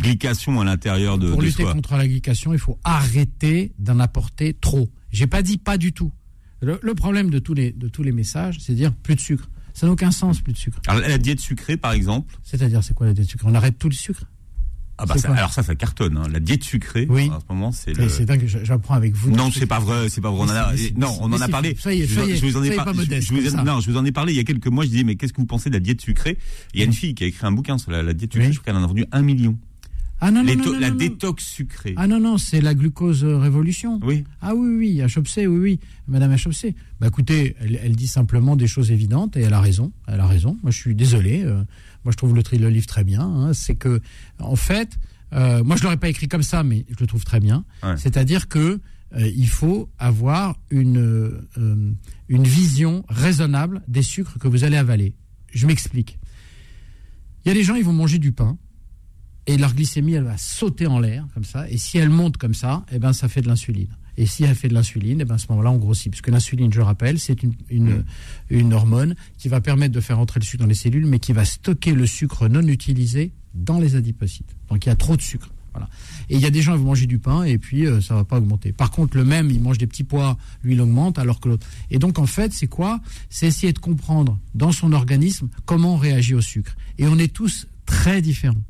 [0.61, 1.73] à l'intérieur de, Pour de lutter soi?
[1.73, 4.91] contre la glycation, il faut arrêter d'en apporter trop.
[5.13, 6.11] J'ai pas dit pas du tout.
[6.61, 9.21] Le, le problème de tous les de tous les messages, c'est de dire plus de
[9.21, 9.49] sucre.
[9.75, 10.79] Ça n'a aucun sens, plus de sucre.
[10.87, 12.39] Alors la diète sucrée, par exemple?
[12.45, 14.25] C'est-à-dire, c'est quoi la diète de sucre On arrête tout le sucre?
[14.97, 16.17] Ah bah ça- alors ça, ça cartonne.
[16.17, 16.29] hein.
[16.33, 17.29] La diète sucrée, Oui.
[17.31, 18.09] en ce moment, c'est le.
[18.09, 19.33] C'est dingue, j'apprends avec vous.
[19.33, 20.41] Non, c'est pas vrai, c'est pas vrai.
[20.47, 21.77] On a, non, on en a parlé.
[21.79, 23.45] soyez- Je vous en- soyez- je vous en ai par- pas modeste je vous ai-
[23.51, 23.65] comme ça.
[23.65, 24.85] non, je vous en ai parlé il y a quelques mois.
[24.85, 26.39] Je disais, mais qu'est-ce que vous pensez de la diète sucrée?
[26.75, 28.47] Il y a une fille qui a écrit un bouquin sur la, la diète sucrée.
[28.49, 28.53] Oui.
[28.53, 29.59] Je crois qu'elle en a vendu un million.
[30.21, 31.93] Ah non, non, non, non, la détox sucrée.
[31.97, 33.99] Ah non, non, c'est la glucose révolution.
[34.05, 34.25] Oui.
[34.41, 36.75] Ah oui, oui, à Chopsé, oui, oui, Madame Achopsé.
[37.01, 39.93] Bah écoutez, elle, elle dit simplement des choses évidentes et elle a raison.
[40.07, 40.57] Elle a raison.
[40.63, 41.43] Moi, je suis désolé.
[41.45, 41.63] euh,
[42.05, 43.23] moi, je trouve le, tri- le livre très bien.
[43.23, 43.53] hein.
[43.55, 44.01] C'est que,
[44.39, 44.99] en fait,
[45.33, 47.65] euh, moi, je l'aurais pas écrit comme ça, mais je le trouve très bien.
[47.83, 47.97] Ouais.
[47.97, 48.81] C'est-à-dire que
[49.17, 51.93] euh, il faut avoir une euh,
[52.29, 55.15] une vision raisonnable des sucres que vous allez avaler.
[55.53, 56.19] Je m'explique.
[57.45, 58.59] Il y a des gens, ils vont manger du pain
[59.47, 61.69] et leur glycémie, elle va sauter en l'air, comme ça.
[61.71, 63.95] Et si elle monte comme ça, eh ben, ça fait de l'insuline.
[64.17, 66.11] Et si elle fait de l'insuline, eh ben, à ce moment-là, on grossit.
[66.11, 68.05] Puisque l'insuline, je rappelle, c'est une, une,
[68.51, 71.33] une hormone qui va permettre de faire entrer le sucre dans les cellules, mais qui
[71.33, 74.55] va stocker le sucre non utilisé dans les adipocytes.
[74.69, 75.51] Donc il y a trop de sucre.
[75.73, 75.89] Voilà.
[76.31, 78.15] Et il y a des gens qui vont manger du pain et puis euh, ça
[78.15, 78.73] va pas augmenter.
[78.73, 81.67] Par contre, le même, il mange des petits pois, lui, il augmente alors que l'autre.
[81.91, 83.01] Et donc, en fait, c'est quoi?
[83.29, 86.77] C'est essayer de comprendre dans son organisme comment on réagit au sucre.
[86.99, 88.63] Et on est tous très différents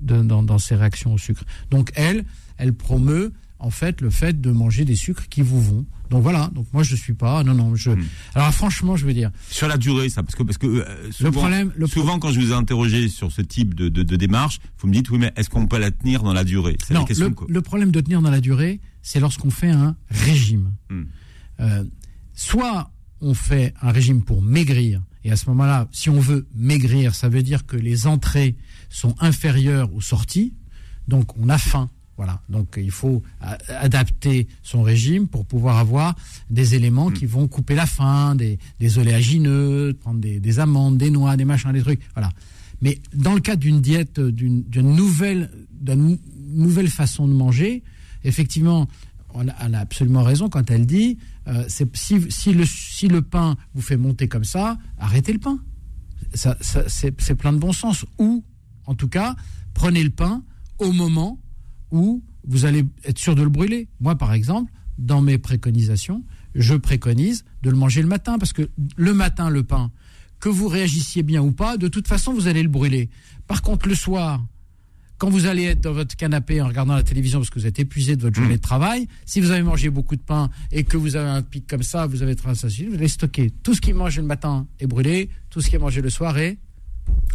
[0.00, 1.44] de- dans, dans ces réactions au sucre.
[1.70, 2.24] Donc, elle,
[2.56, 5.86] elle promeut en fait le fait de manger des sucres qui vous vont.
[6.10, 6.50] Donc voilà.
[6.54, 7.42] Donc moi, je suis pas.
[7.42, 7.74] Non, non.
[7.74, 7.90] Je.
[7.90, 8.04] Hmm.
[8.34, 11.30] Alors franchement, je veux dire, Sur la durée, ça, parce que parce que euh, souvent,
[11.32, 14.16] problème- le pro- souvent quand je vous ai interrogé sur ce type de, de, de
[14.16, 16.76] démarche, vous me dites oui, mais est-ce qu'on peut la tenir dans la durée?
[16.86, 17.28] C'est la question.
[17.48, 20.72] le, le problème de tenir dans la durée, c'est lorsqu'on fait un régime.
[20.90, 21.04] Hmm.
[21.60, 21.84] Euh,
[22.34, 22.90] soit
[23.20, 27.28] on fait un régime pour maigrir, et à ce moment-là, si on veut maigrir, ça
[27.28, 28.56] veut dire que les entrées
[28.90, 30.54] sont inférieures aux sorties,
[31.08, 31.90] donc on a faim.
[32.16, 36.14] Voilà, donc il faut a- adapter son régime pour pouvoir avoir
[36.48, 41.10] des éléments qui vont couper la faim, des, des oléagineux, prendre des, des amandes, des
[41.10, 42.00] noix, des machins, des trucs.
[42.14, 42.30] Voilà.
[42.80, 47.82] Mais dans le cas d'une diète, d'une nouvelle, d'une nouvelle façon de manger,
[48.24, 48.86] effectivement,
[49.34, 53.20] on a, elle a absolument raison quand elle dit euh, si, si, le, si le
[53.20, 55.58] pain vous fait monter comme ça, arrêtez le pain.
[56.34, 58.04] Ça, c'est plein de bon sens.
[58.18, 58.42] Ou,
[58.86, 59.36] en tout cas,
[59.74, 60.42] prenez le pain
[60.78, 61.38] au moment
[61.90, 63.88] où vous allez être sûr de le brûler.
[64.00, 66.24] Moi, par exemple, dans mes préconisations,
[66.54, 69.90] je préconise de le manger le matin, parce que le matin, le pain,
[70.40, 73.10] que vous réagissiez bien ou pas, de toute façon, vous allez le brûler.
[73.46, 74.44] Par contre, le soir,
[75.18, 77.78] quand vous allez être dans votre canapé en regardant la télévision parce que vous êtes
[77.78, 80.96] épuisé de votre journée de travail, si vous avez mangé beaucoup de pain et que
[80.96, 83.50] vous avez un pic comme ça, vous avez très vous allez stocker.
[83.62, 86.10] Tout ce qui est mangé le matin est brûlé, tout ce qui est mangé le
[86.10, 86.58] soir est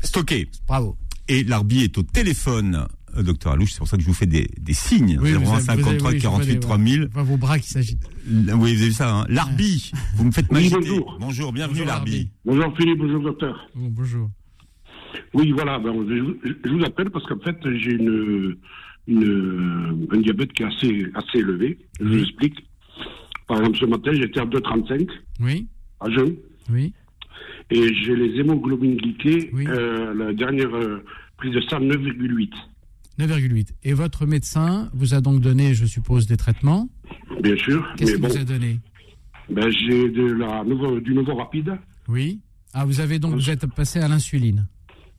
[0.03, 0.49] Stocké.
[0.67, 0.97] bravo.
[1.27, 2.85] Et l'arbitre est au téléphone,
[3.17, 5.17] docteur Alouche, c'est pour ça que je vous fais des, des signes.
[5.21, 7.01] Oui, vous 01 avez- vous avez- 53 oui, je 48 vois les- 3000.
[7.09, 8.09] Je vois vos bras qui s'agitent.
[8.27, 10.75] Oui, vous avez vu ça, hein L'arbi, vous me faites Oui, m'agiter.
[10.77, 11.17] bonjour.
[11.19, 12.29] Bonjour, bienvenue l'arbi.
[12.45, 13.67] Bonjour Philippe, bonjour docteur.
[13.75, 14.29] Bon, bonjour.
[15.33, 16.15] Oui, voilà, ben, je,
[16.49, 18.57] je- je vous appelle parce qu'en fait, j'ai une,
[19.07, 21.77] une, un diabète qui est assez, assez élevé.
[21.99, 22.65] Je vous explique.
[23.47, 25.09] Par exemple, ce matin, j'étais à 2,35
[25.41, 25.67] Oui,
[25.99, 26.35] à jeun
[26.71, 26.93] oui,
[27.69, 29.65] et j'ai les hémoglobines glyquées, Oui.
[29.67, 31.03] euh, la dernière euh,
[31.37, 32.49] prise de sang 9,8.
[33.19, 33.69] 9,8.
[33.83, 36.89] Et votre médecin vous a donc donné, je suppose, des traitements?
[37.41, 38.79] Bien sûr, Qu'est-ce qu'il bon, vous a donné?
[39.49, 41.77] Ben, j'ai de la nouveau, du nouveau rapide.
[42.07, 42.39] Oui.
[42.73, 44.65] Ah, vous avez donc, vous êtes passé à l'insuline?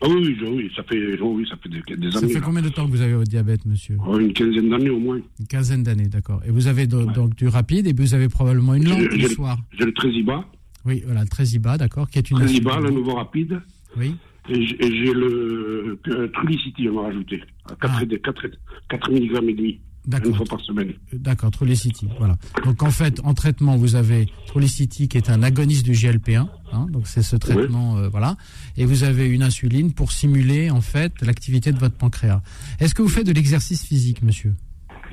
[0.05, 2.29] Ah oui, oui, ça fait, oh oui, ça fait des, des Ça années.
[2.29, 2.45] fait là.
[2.45, 3.99] combien de temps que vous avez votre diabète, monsieur?
[4.05, 5.21] Oh, une quinzaine d'années au moins.
[5.39, 6.43] Une quinzaine d'années, d'accord.
[6.45, 9.59] Et vous avez do- donc du rapide et vous avez probablement une lampe le soir.
[9.79, 10.45] J'ai le Trésiba,
[10.85, 13.61] Oui, voilà, le Trésiba, d'accord, qui est une Trésiba, le nouveau rapide.
[13.97, 14.17] Oui,
[14.49, 15.99] j'ai et j'ai le
[16.35, 17.41] Trulicity, on m'a rajouté,
[17.71, 18.03] à 4, Ah.
[18.03, 18.47] et- 4,
[18.89, 19.81] 4 mg et demi,
[20.25, 20.93] une fois par semaine.
[21.13, 22.37] D'accord, Trulicity, voilà.
[22.65, 26.87] Donc en fait, en traitement, vous avez Trulicity qui est un agoniste du GLP1, hein,
[26.91, 28.37] donc c'est ce traitement, euh, voilà,
[28.77, 32.43] et vous avez une insuline pour simuler en fait l'activité de votre pancréas.
[32.81, 34.55] Est-ce que vous faites de l'exercice physique, monsieur?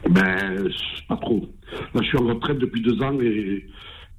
[0.09, 0.67] Ben,
[1.07, 1.47] pas trop.
[1.93, 3.65] Là, je suis en retraite depuis deux ans et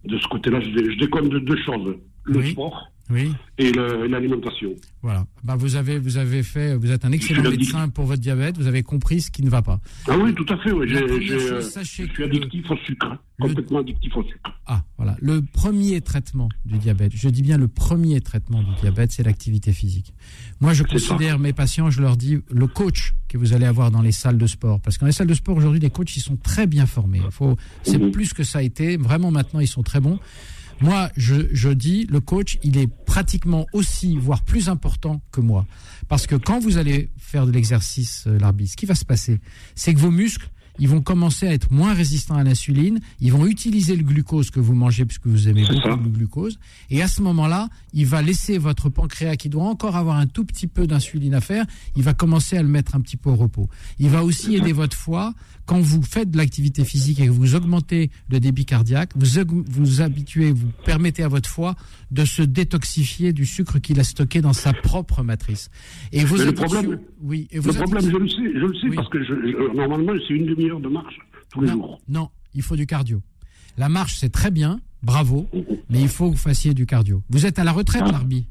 [0.04, 1.96] de ce côté-là, je déconne de deux choses.
[2.24, 2.52] Le Oui.
[2.52, 4.70] sport Oui, et l'alimentation.
[5.02, 5.26] voilà.
[5.42, 8.56] Bah, vous avez, vous avez fait, vous êtes un excellent médecin pour votre diabète.
[8.56, 9.80] Vous avez compris ce qui ne va pas.
[10.06, 10.88] Ah oui, tout à fait, oui.
[10.88, 13.06] Chose, euh, sachez je suis le- addictif au sucre.
[13.38, 14.50] le- Complètement addictif au sucre.
[14.66, 15.16] Ah, voilà.
[15.20, 19.72] Le premier traitement du diabète, je dis bien le premier traitement du diabète, c'est l'activité
[19.72, 20.12] physique.
[20.60, 20.88] Moi, je ça.
[20.88, 24.38] considère mes patients, je leur dis, le coach que vous allez avoir dans les salles
[24.38, 24.78] de sport.
[24.80, 27.20] Parce que dans les salles de sport, aujourd'hui, les coachs, ils sont très bien formés.
[27.24, 28.10] Il faut, c'est Mhm.
[28.12, 28.96] plus que ça a été.
[28.96, 30.18] Vraiment, maintenant, ils sont très bons.
[30.80, 35.66] Moi, je, je dis, le coach, il est pratiquement aussi, voire plus important que moi.
[36.08, 39.40] Parce que quand vous allez faire de l'exercice, euh, l'arbitre, ce qui va se passer,
[39.74, 40.48] c'est que vos muscles,
[40.80, 44.58] ils vont commencer à être moins résistants à l'insuline, ils vont utiliser le glucose que
[44.58, 45.96] vous mangez puisque vous aimez beaucoup ça.
[46.02, 46.58] le glucose,
[46.90, 50.44] et à ce moment-là, il va laisser votre pancréas qui doit encore avoir un tout
[50.44, 51.64] petit peu d'insuline à faire,
[51.96, 53.68] il va commencer à le mettre un petit peu au repos.
[54.00, 55.34] Il va aussi aider votre foie
[55.66, 60.00] quand vous faites de l'activité physique et que vous augmentez le débit cardiaque, vous vous
[60.00, 61.76] habituez, vous permettez à votre foie
[62.10, 65.70] de se détoxifier du sucre qu'il a stocké dans sa propre matrice.
[66.12, 68.96] Et Mais le problème- oui, et Le problème, je le sais, je le sais, Oui.
[68.96, 70.46] parce que je, je- normalement, c'est une
[70.78, 71.18] demi-heure de marche
[71.50, 72.00] tous les non, jours.
[72.08, 73.22] non, il faut du cardio.
[73.76, 75.64] La marche, c'est très bien, bravo, Mhm.
[75.88, 77.22] mais il faut que vous fassiez du cardio.
[77.30, 78.12] Vous êtes à la retraite, Ah.
[78.12, 78.46] Larbi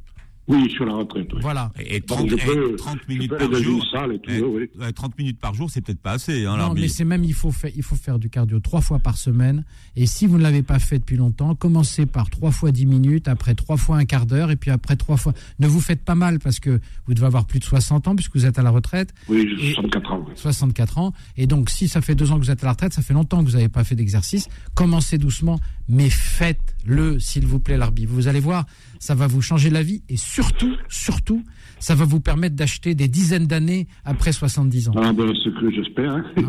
[0.49, 1.27] Oui, à la retraite.
[1.33, 1.39] oui.
[1.41, 1.71] Voilà.
[1.79, 3.81] Et, et Bon, 30, je et peux- 30 je minutes par jour.
[3.83, 4.69] une salle et tout, oui.
[4.79, 7.33] ouais, 30 minutes par jour, c'est peut-être pas assez, hein, Non, mais c'est même, il
[7.33, 9.63] faut, faire, il faut faire du cardio trois fois par semaine.
[9.95, 13.27] Et si vous ne l'avez pas fait depuis longtemps, commencez par trois fois 10 minutes,
[13.27, 15.33] après trois fois un quart d'heure, et puis après trois fois.
[15.59, 18.35] Ne vous faites pas mal parce que vous devez avoir plus de 60 ans puisque
[18.35, 20.25] vous êtes à la retraite, Oui, j'ai Et- 64 ans.
[20.27, 20.33] oui.
[20.35, 21.13] 64 ans.
[21.37, 23.13] Et donc, si ça fait deux ans que vous êtes à la retraite, ça fait
[23.13, 24.47] longtemps que vous n'avez pas fait d'exercice.
[24.73, 28.11] Commencez doucement, mais faites-le, s'il vous plaît, l'arbitre.
[28.13, 28.65] Vous allez voir,
[28.99, 30.03] ça va vous changer la vie.
[30.09, 31.43] Et surtout, surtout,
[31.79, 34.93] ça va vous permettre d'acheter des dizaines d'années après 70 ans.
[34.97, 36.11] Ah ben, c'est ce que j'espère.
[36.11, 36.23] hein.
[36.37, 36.41] Ah,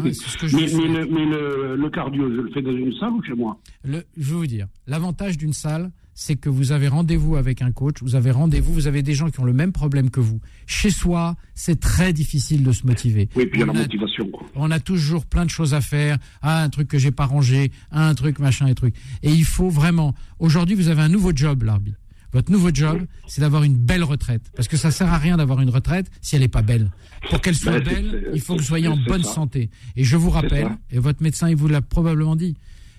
[0.46, 3.22] je mais mais, le, mais le, le cardio, je le fais dans une salle ou
[3.22, 3.58] chez moi?
[3.84, 5.90] Le- je vais vous dire, l'avantage d'une salle,
[6.22, 9.30] c'est que vous avez rendez-vous avec un coach, vous avez rendez-vous, vous avez des gens
[9.30, 10.38] qui ont le même problème que vous.
[10.66, 13.30] Chez soi, c'est très difficile de se motiver.
[13.36, 14.28] Oui, puis il y a On la a- motivation.
[14.28, 14.46] Quoi.
[14.54, 16.18] on a toujours plein de choses à faire.
[16.42, 18.94] Ah, un truc que j'ai pas rangé, ah, un truc machin et truc.
[19.22, 20.14] Et il faut vraiment.
[20.38, 21.96] Aujourd'hui, vous avez un nouveau job, l'arbitre.
[22.34, 24.42] Votre nouveau job, c'est d'avoir une belle retraite.
[24.54, 26.90] Parce que ça sert à rien d'avoir une retraite si elle n'est pas belle.
[27.30, 29.32] Pour qu'elle soit belle, il faut que vous soyez en bonne ça.
[29.32, 29.70] santé.
[29.96, 32.56] Et je vous rappelle, et votre médecin, il vous l'a probablement dit,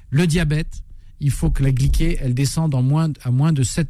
[0.10, 0.82] le diabète,
[1.24, 3.86] il faut que la glyquée, elle descende en moins, à moins de 7%.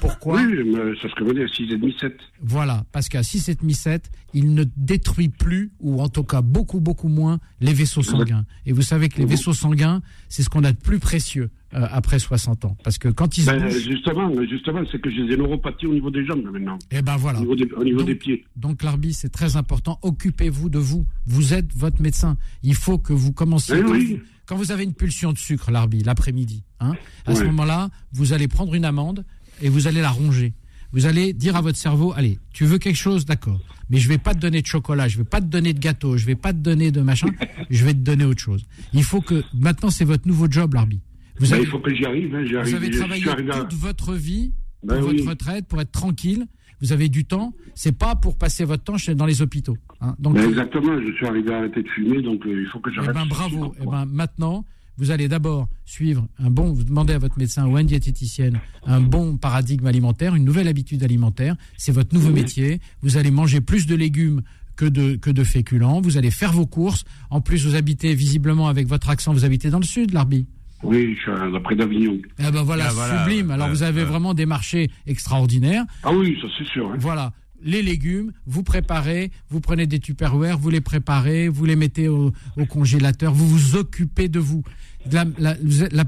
[0.00, 0.40] Pourquoi?
[0.40, 2.16] Oui, mais c'est ce que je veux dire, 6,5, 7.
[2.40, 7.40] voilà, parce qu'à 6,7, il ne détruit plus, ou en tout cas beaucoup, beaucoup moins,
[7.60, 8.44] les vaisseaux sanguins.
[8.64, 11.86] Et vous savez que les vaisseaux sanguins, c'est ce qu'on a de plus précieux euh,
[11.90, 12.76] après 60 ans.
[12.84, 16.10] Parce que quand ils Ben, bougent, justement, justement, c'est que j'ai des neuropathies au niveau
[16.10, 17.38] des jambes maintenant, eh ben voilà.
[17.40, 18.44] au niveau des, au niveau Donc- des pieds.
[18.56, 19.98] Donc l'arbitre, c'est très important.
[20.02, 21.06] Occupez-vous de vous.
[21.26, 22.36] Vous êtes votre médecin.
[22.62, 23.82] Il faut que vous commenciez.
[23.82, 24.20] Oui.
[24.48, 26.94] Quand vous avez une pulsion de sucre, l'arbitre, l'après-midi, hein,
[27.26, 29.24] à ce moment-là, vous allez prendre une amande
[29.60, 30.54] et vous allez la ronger.
[30.92, 34.16] vous allez dire à votre cerveau, allez, tu veux quelque chose, d'accord, mais je vais
[34.16, 36.52] pas te donner de chocolat, je vais pas te donner de gâteau, je vais pas
[36.54, 37.28] te donner de machin,
[37.70, 38.64] je vais te donner autre chose.
[38.94, 41.04] Il faut que maintenant c'est votre nouveau job, l'arbitre.
[41.38, 42.34] Vous Ben, avez, il faut que j'y arrive.
[42.34, 45.28] Hein, vous avez travaillé toute votre vie pour Ben votre oui.
[45.28, 46.46] retraite, pour être tranquille.
[46.80, 47.52] Vous avez du temps.
[47.74, 49.76] C'est pas pour passer votre temps dans les hôpitaux.
[50.00, 50.14] hein.
[50.18, 52.90] Donc, Ben, exactement, je suis arrivé à arrêter de fumer, donc euh, il faut que
[52.90, 53.14] eh j'arrête.
[53.14, 53.74] ben ce bravo.
[53.80, 54.64] Eh ben maintenant,
[54.96, 56.72] vous allez d'abord suivre un bon.
[56.72, 60.68] Vous demandez à votre médecin ou à une diététicienne un bon paradigme alimentaire, une nouvelle
[60.68, 61.56] habitude alimentaire.
[61.76, 62.80] C'est votre nouveau métier.
[63.02, 64.42] Vous allez manger plus de légumes
[64.76, 66.00] que de que de féculents.
[66.00, 67.04] Vous allez faire vos courses.
[67.30, 69.32] En plus, vous habitez visiblement avec votre accent.
[69.32, 70.46] Vous habitez dans le sud, l'Arbi.
[70.82, 72.18] Oui, je suis à- d'après d'Avignon.
[72.38, 73.50] Eh ben voilà, Ah, voilà, sublime.
[73.50, 75.84] Alors vous avez vraiment des marchés extraordinaires.
[76.02, 76.88] Ah oui, ça c'est sûr.
[76.90, 76.96] hein.
[76.98, 77.32] Voilà.
[77.60, 82.32] Les légumes, vous préparez, vous prenez des tupperwares, vous les préparez, vous les mettez au,
[82.56, 84.62] au congélateur, vous vous occupez de vous.
[85.10, 85.24] La,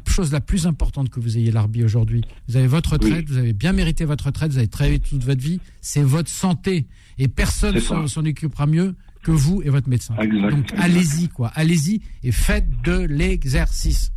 [0.06, 3.52] chose la plus importante que vous ayez l'Arbi aujourd'hui, vous avez votre retraite, vous avez
[3.52, 6.86] bien mérité votre retraite, vous avez travaillé toute votre vie, c'est votre santé.
[7.18, 8.06] Et personne ça.
[8.06, 8.94] s'en occupera mieux
[9.24, 10.14] que vous et votre médecin.
[10.20, 11.50] Exact, Donc allez-y, quoi.
[11.56, 14.12] Allez-y et faites de l'exercice.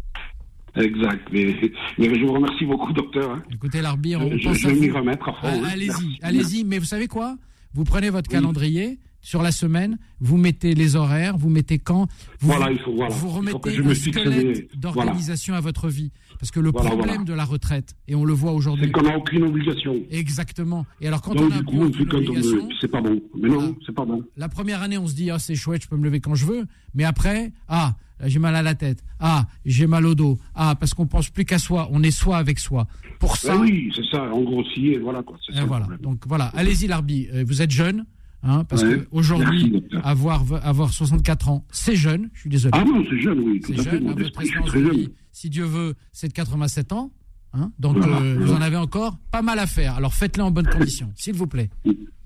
[0.76, 1.28] Exact.
[1.32, 1.55] Mais,
[1.99, 3.32] mais je vous remercie beaucoup, docteur.
[3.32, 3.43] hein.
[3.53, 4.97] Écoutez, l'Arbi, on Je, pense je à vais m'y vous.
[4.97, 5.36] remettre à.
[5.43, 6.63] Ah, allez-y, allez-y.
[6.63, 7.36] Mais vous savez quoi?
[7.74, 8.36] Vous prenez votre Oui.
[8.36, 12.07] calendrier sur la semaine, vous mettez les horaires, vous mettez quand,
[12.41, 13.09] vous, Voilà, il faut- voilà.
[13.15, 16.11] vous Il faut remettez que je me un squelette d'organisation à votre vie.
[16.39, 19.17] Parce que le problème de la retraite, et on le voit C'est aujourd'hui, qu'on n'a
[19.17, 19.95] aucune obligation.
[20.11, 20.86] exactement.
[21.01, 22.74] Et alors quand on a du coup, on aucune fait quand on obligation, veut.
[22.82, 23.21] C'est pas bon.
[23.36, 23.74] Mais non, Voilà.
[23.86, 24.24] c'est pas bon.
[24.38, 26.45] la première année, on se dit, ah, c'est chouette, je peux me lever quand je
[26.45, 26.65] veux.
[26.93, 27.95] Mais après, ah,
[28.26, 29.03] j'ai mal à la tête.
[29.19, 30.38] Ah, j'ai mal au dos.
[30.53, 31.88] Ah, parce qu'on pense plus qu'à soi.
[31.91, 32.88] On est soi avec soi.
[33.19, 34.24] Pour ça, Ah oui, c'est ça.
[34.34, 35.38] En grossit, et voilà quoi.
[35.45, 35.88] C'est Et ça voilà.
[36.01, 37.28] Donc voilà, allez-y l'Arbi.
[37.34, 38.05] Euh, Vous êtes jeune,
[38.44, 38.89] hein, parce Ouais.
[38.89, 40.06] que Merci, aujourd'hui, docteur.
[40.08, 42.30] avoir avoir 64 ans, c'est jeune.
[42.34, 42.72] Je suis désolé.
[42.76, 43.62] Ah non, c'est jeune, oui.
[43.66, 44.08] C'est jeune.
[44.08, 45.08] Hein, votre esprit, je suis espérance très de jeune.
[45.32, 47.12] si Dieu veut, c'est de 87 ans.
[47.56, 49.96] Hein, donc Voilà, euh, vous en avez encore pas mal à faire.
[49.96, 51.70] Alors faites-le en bonnes conditions, s'il vous plaît.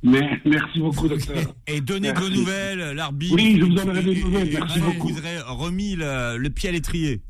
[0.03, 1.53] Mais merci beaucoup, docteur.
[1.67, 3.35] Et donnez de vos nouvelles, l'arbitre.
[3.35, 5.09] Oui, je vous donnerai des nouvelles, merci beaucoup.
[5.09, 7.21] Vous aurez remis le, le pied à l'étrier.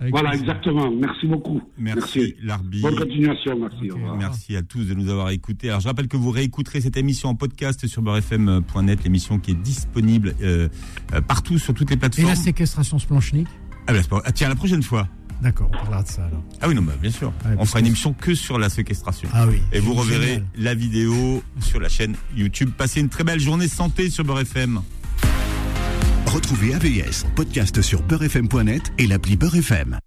[0.00, 0.48] Avec Voilà, plaisir.
[0.48, 0.90] exactement.
[0.90, 1.60] Merci beaucoup.
[1.78, 2.88] Merci, l'arbitre.
[2.90, 3.58] Bonne continuation.
[3.58, 3.90] Merci.
[4.18, 5.68] Merci à tous de nous avoir écoutés.
[5.68, 9.60] Alors je rappelle que vous réécouterez cette émission en podcast sur beurrefm.net, l'émission qui est
[9.62, 10.68] disponible euh,
[11.14, 12.28] euh, partout sur toutes les Et plateformes.
[12.28, 13.48] la séquestration splonchnique
[13.86, 15.08] Ah, bah, c'est pas- ah, tiens, la prochaine fois.
[15.42, 16.42] D'accord, on parlera de ça alors.
[16.60, 17.28] Ah oui, non, bah, bien sûr.
[17.44, 19.28] Ouais, On fera une émission que sur la séquestration.
[19.32, 19.58] Ah oui.
[19.72, 20.44] Et vous reverrez Génial.
[20.56, 22.70] la vidéo sur la chaîne YouTube.
[22.76, 24.80] Passez une très belle journée santé sur Beurre FM.
[26.26, 29.98] Retrouvez AVS podcast sur beurrefm.net et l'appli Beurre FM.